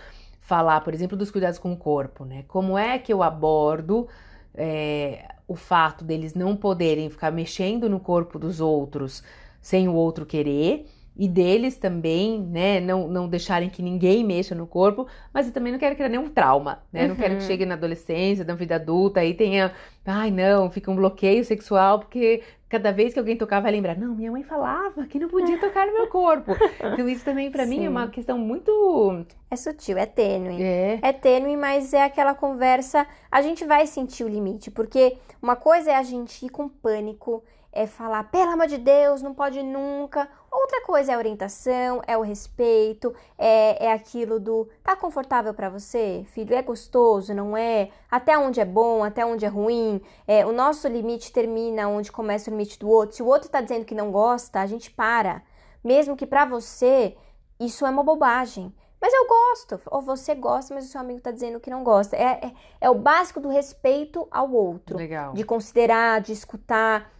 falar, 0.51 0.81
por 0.81 0.93
exemplo, 0.93 1.15
dos 1.15 1.31
cuidados 1.31 1.57
com 1.57 1.71
o 1.71 1.77
corpo, 1.77 2.25
né? 2.25 2.43
Como 2.45 2.77
é 2.77 2.99
que 2.99 3.13
eu 3.13 3.23
abordo 3.23 4.09
é, 4.53 5.33
o 5.47 5.55
fato 5.55 6.03
deles 6.03 6.33
não 6.33 6.57
poderem 6.57 7.09
ficar 7.09 7.31
mexendo 7.31 7.87
no 7.87 8.01
corpo 8.01 8.37
dos 8.37 8.59
outros 8.59 9.23
sem 9.61 9.87
o 9.87 9.93
outro 9.93 10.25
querer 10.25 10.85
e 11.15 11.27
deles 11.27 11.75
também, 11.77 12.39
né, 12.41 12.79
não, 12.79 13.07
não 13.07 13.27
deixarem 13.27 13.69
que 13.69 13.81
ninguém 13.81 14.23
mexa 14.23 14.55
no 14.55 14.65
corpo, 14.65 15.07
mas 15.33 15.47
eu 15.47 15.53
também 15.53 15.71
não 15.71 15.79
quero 15.79 15.95
criar 15.95 16.09
nenhum 16.09 16.29
trauma, 16.29 16.81
né? 16.91 17.03
Uhum. 17.03 17.07
Não 17.09 17.15
quero 17.15 17.35
que 17.35 17.41
uhum. 17.41 17.47
chegue 17.47 17.65
na 17.65 17.75
adolescência, 17.75 18.45
na 18.45 18.55
vida 18.55 18.75
adulta, 18.75 19.19
aí 19.19 19.33
tenha, 19.33 19.73
ai 20.05 20.31
não, 20.31 20.69
fica 20.71 20.89
um 20.89 20.95
bloqueio 20.95 21.43
sexual, 21.43 21.99
porque 21.99 22.41
cada 22.69 22.91
vez 22.93 23.13
que 23.13 23.19
alguém 23.19 23.35
tocar 23.35 23.59
vai 23.59 23.71
lembrar, 23.71 23.97
não, 23.97 24.15
minha 24.15 24.31
mãe 24.31 24.43
falava 24.43 25.05
que 25.05 25.19
não 25.19 25.27
podia 25.27 25.59
tocar 25.59 25.85
no 25.85 25.93
meu 25.93 26.07
corpo. 26.07 26.53
Então 26.93 27.07
isso 27.07 27.23
também 27.23 27.51
para 27.51 27.65
mim 27.65 27.85
é 27.85 27.89
uma 27.89 28.07
questão 28.07 28.37
muito 28.37 29.25
é 29.49 29.55
sutil, 29.55 29.97
é 29.97 30.05
tênue. 30.05 30.61
É. 30.61 30.99
é 31.01 31.13
tênue, 31.13 31.57
mas 31.57 31.93
é 31.93 32.03
aquela 32.03 32.33
conversa, 32.33 33.05
a 33.29 33.41
gente 33.41 33.65
vai 33.65 33.85
sentir 33.85 34.23
o 34.23 34.27
limite, 34.27 34.71
porque 34.71 35.17
uma 35.41 35.55
coisa 35.55 35.91
é 35.91 35.95
a 35.95 36.03
gente 36.03 36.45
ir 36.45 36.49
com 36.49 36.69
pânico, 36.69 37.43
é 37.73 37.87
falar, 37.87 38.25
pelo 38.25 38.51
amor 38.51 38.67
de 38.67 38.77
Deus, 38.77 39.21
não 39.21 39.33
pode 39.33 39.63
nunca. 39.63 40.27
Outra 40.51 40.81
coisa 40.81 41.11
é 41.11 41.15
a 41.15 41.17
orientação, 41.17 42.01
é 42.05 42.17
o 42.17 42.21
respeito, 42.21 43.15
é, 43.37 43.85
é 43.85 43.93
aquilo 43.93 44.39
do 44.39 44.67
tá 44.83 44.95
confortável 44.95 45.53
para 45.53 45.69
você, 45.69 46.25
filho, 46.27 46.53
é 46.53 46.61
gostoso, 46.61 47.33
não 47.33 47.55
é? 47.55 47.89
Até 48.09 48.37
onde 48.37 48.59
é 48.59 48.65
bom, 48.65 49.03
até 49.03 49.25
onde 49.25 49.45
é 49.45 49.47
ruim. 49.47 50.01
É, 50.27 50.45
o 50.45 50.51
nosso 50.51 50.87
limite 50.87 51.31
termina 51.31 51.87
onde 51.87 52.11
começa 52.11 52.49
o 52.49 52.53
limite 52.53 52.77
do 52.77 52.89
outro. 52.89 53.15
Se 53.15 53.23
o 53.23 53.27
outro 53.27 53.49
tá 53.49 53.61
dizendo 53.61 53.85
que 53.85 53.95
não 53.95 54.11
gosta, 54.11 54.59
a 54.59 54.65
gente 54.65 54.91
para. 54.91 55.41
Mesmo 55.81 56.17
que 56.17 56.27
para 56.27 56.43
você 56.43 57.15
isso 57.59 57.85
é 57.85 57.89
uma 57.89 58.03
bobagem. 58.03 58.75
Mas 58.99 59.13
eu 59.13 59.27
gosto, 59.27 59.81
ou 59.87 59.99
você 59.99 60.35
gosta, 60.35 60.75
mas 60.75 60.85
o 60.85 60.87
seu 60.89 61.01
amigo 61.01 61.21
tá 61.21 61.31
dizendo 61.31 61.59
que 61.59 61.71
não 61.71 61.83
gosta. 61.83 62.15
É, 62.15 62.39
é, 62.45 62.53
é 62.81 62.89
o 62.89 62.93
básico 62.93 63.39
do 63.39 63.49
respeito 63.49 64.27
ao 64.29 64.51
outro. 64.51 64.95
Legal. 64.95 65.33
De 65.33 65.43
considerar, 65.43 66.21
de 66.21 66.33
escutar 66.33 67.11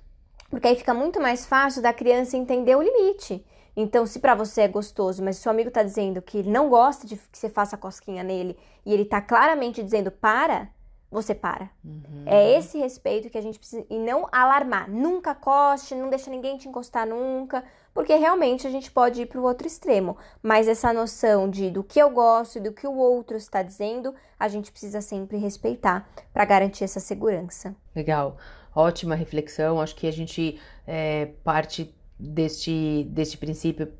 porque 0.52 0.68
aí 0.68 0.76
fica 0.76 0.94
muito 0.94 1.20
mais 1.20 1.46
fácil 1.46 1.82
da 1.82 1.92
criança 1.92 2.38
entender 2.38 2.76
o 2.76 2.82
limite. 2.82 3.44
Então, 3.76 4.06
se 4.06 4.20
para 4.20 4.36
você 4.36 4.62
é 4.62 4.68
gostoso, 4.68 5.24
mas 5.24 5.38
seu 5.38 5.50
amigo 5.50 5.72
tá 5.72 5.82
dizendo 5.82 6.22
que 6.22 6.40
ele 6.40 6.52
não 6.52 6.70
gosta 6.70 7.08
de 7.08 7.16
que 7.16 7.38
você 7.38 7.50
faça 7.50 7.78
cosquinha 7.78 8.22
nele 8.22 8.58
e 8.86 8.94
ele 8.94 9.06
tá 9.06 9.22
claramente 9.22 9.82
dizendo 9.82 10.12
para, 10.12 10.68
você 11.10 11.36
para. 11.36 11.70
Uhum. 11.84 12.24
É 12.26 12.58
esse 12.58 12.78
respeito 12.78 13.30
que 13.30 13.38
a 13.38 13.42
gente 13.42 13.60
precisa. 13.60 13.86
E 13.90 14.00
não 14.00 14.28
alarmar. 14.32 14.90
Nunca 14.90 15.36
coste, 15.36 15.94
não 15.94 16.10
deixa 16.10 16.30
ninguém 16.30 16.58
te 16.58 16.70
encostar 16.70 17.06
nunca. 17.06 17.64
Porque 17.94 18.16
realmente 18.16 18.66
a 18.66 18.70
gente 18.70 18.90
pode 18.90 19.22
ir 19.22 19.26
para 19.26 19.40
o 19.40 19.44
outro 19.44 19.68
extremo. 19.68 20.18
Mas 20.42 20.70
essa 20.70 20.94
noção 20.94 21.50
de 21.50 21.70
do 21.70 21.84
que 21.84 22.02
eu 22.02 22.10
gosto 22.10 22.58
e 22.58 22.62
do 22.62 22.72
que 22.72 22.88
o 22.88 22.96
outro 22.96 23.36
está 23.36 23.62
dizendo, 23.62 24.16
a 24.40 24.48
gente 24.48 24.72
precisa 24.72 25.02
sempre 25.02 25.38
respeitar 25.38 26.10
para 26.34 26.46
garantir 26.46 26.86
essa 26.86 27.02
segurança. 27.02 27.76
Legal. 27.94 28.38
Ótima 28.74 29.16
reflexão. 29.16 29.82
Acho 29.82 29.96
que 29.96 30.08
a 30.08 30.12
gente 30.12 30.60
é, 30.88 31.28
parte 31.44 31.94
deste, 32.20 33.06
deste 33.10 33.38
princípio 33.38 33.92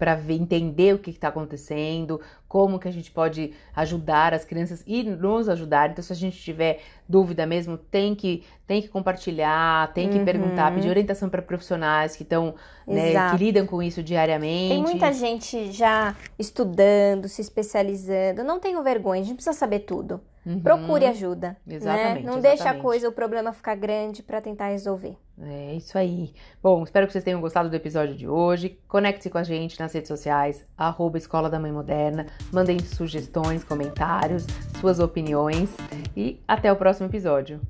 para 0.00 0.18
entender 0.30 0.94
o 0.94 0.98
que 0.98 1.10
está 1.10 1.28
acontecendo, 1.28 2.22
como 2.48 2.78
que 2.78 2.88
a 2.88 2.90
gente 2.90 3.10
pode 3.10 3.52
ajudar 3.76 4.32
as 4.32 4.46
crianças 4.46 4.82
e 4.86 5.02
nos 5.02 5.46
ajudar. 5.46 5.90
Então, 5.90 6.02
se 6.02 6.10
a 6.10 6.16
gente 6.16 6.38
tiver 6.38 6.80
dúvida 7.10 7.44
mesmo, 7.44 7.76
tem 7.76 8.14
que 8.14 8.44
tem 8.66 8.80
que 8.80 8.86
compartilhar, 8.88 9.92
tem 9.92 10.08
que 10.08 10.18
uhum. 10.18 10.24
perguntar, 10.24 10.72
pedir 10.72 10.88
orientação 10.88 11.28
para 11.28 11.42
profissionais 11.42 12.14
que 12.14 12.22
estão, 12.22 12.54
né, 12.86 13.30
que 13.32 13.36
lidam 13.36 13.66
com 13.66 13.82
isso 13.82 14.00
diariamente. 14.00 14.74
Tem 14.74 14.80
muita 14.80 15.12
gente 15.12 15.72
já 15.72 16.14
estudando, 16.38 17.28
se 17.28 17.40
especializando. 17.42 18.44
Não 18.44 18.60
tenho 18.60 18.80
vergonha, 18.80 19.22
a 19.22 19.24
gente 19.24 19.34
precisa 19.34 19.56
saber 19.56 19.80
tudo. 19.80 20.20
Uhum. 20.46 20.60
Procure 20.60 21.04
ajuda. 21.04 21.56
Né? 21.66 21.74
Exatamente. 21.74 22.24
Né? 22.24 22.30
Não 22.30 22.40
deixe 22.40 22.66
a 22.66 22.74
coisa, 22.74 23.08
o 23.08 23.12
problema 23.12 23.52
ficar 23.52 23.74
grande 23.74 24.22
para 24.22 24.40
tentar 24.40 24.68
resolver. 24.68 25.16
É 25.42 25.74
isso 25.74 25.96
aí. 25.96 26.32
Bom, 26.62 26.82
espero 26.82 27.06
que 27.06 27.12
vocês 27.12 27.24
tenham 27.24 27.40
gostado 27.40 27.68
do 27.68 27.76
episódio 27.76 28.14
de 28.14 28.28
hoje. 28.28 28.78
Conecte-se 28.86 29.30
com 29.30 29.38
a 29.38 29.42
gente 29.42 29.80
nas 29.80 29.92
redes 29.92 30.08
sociais, 30.08 30.66
arroba 30.76 31.18
Escola 31.18 31.48
da 31.48 31.58
Mãe 31.58 31.72
Moderna. 31.72 32.26
Mandem 32.52 32.78
sugestões, 32.78 33.64
comentários, 33.64 34.46
suas 34.80 34.98
opiniões 34.98 35.74
e 36.16 36.40
até 36.46 36.70
o 36.70 36.76
próximo 37.00 37.06
episódio. 37.06 37.60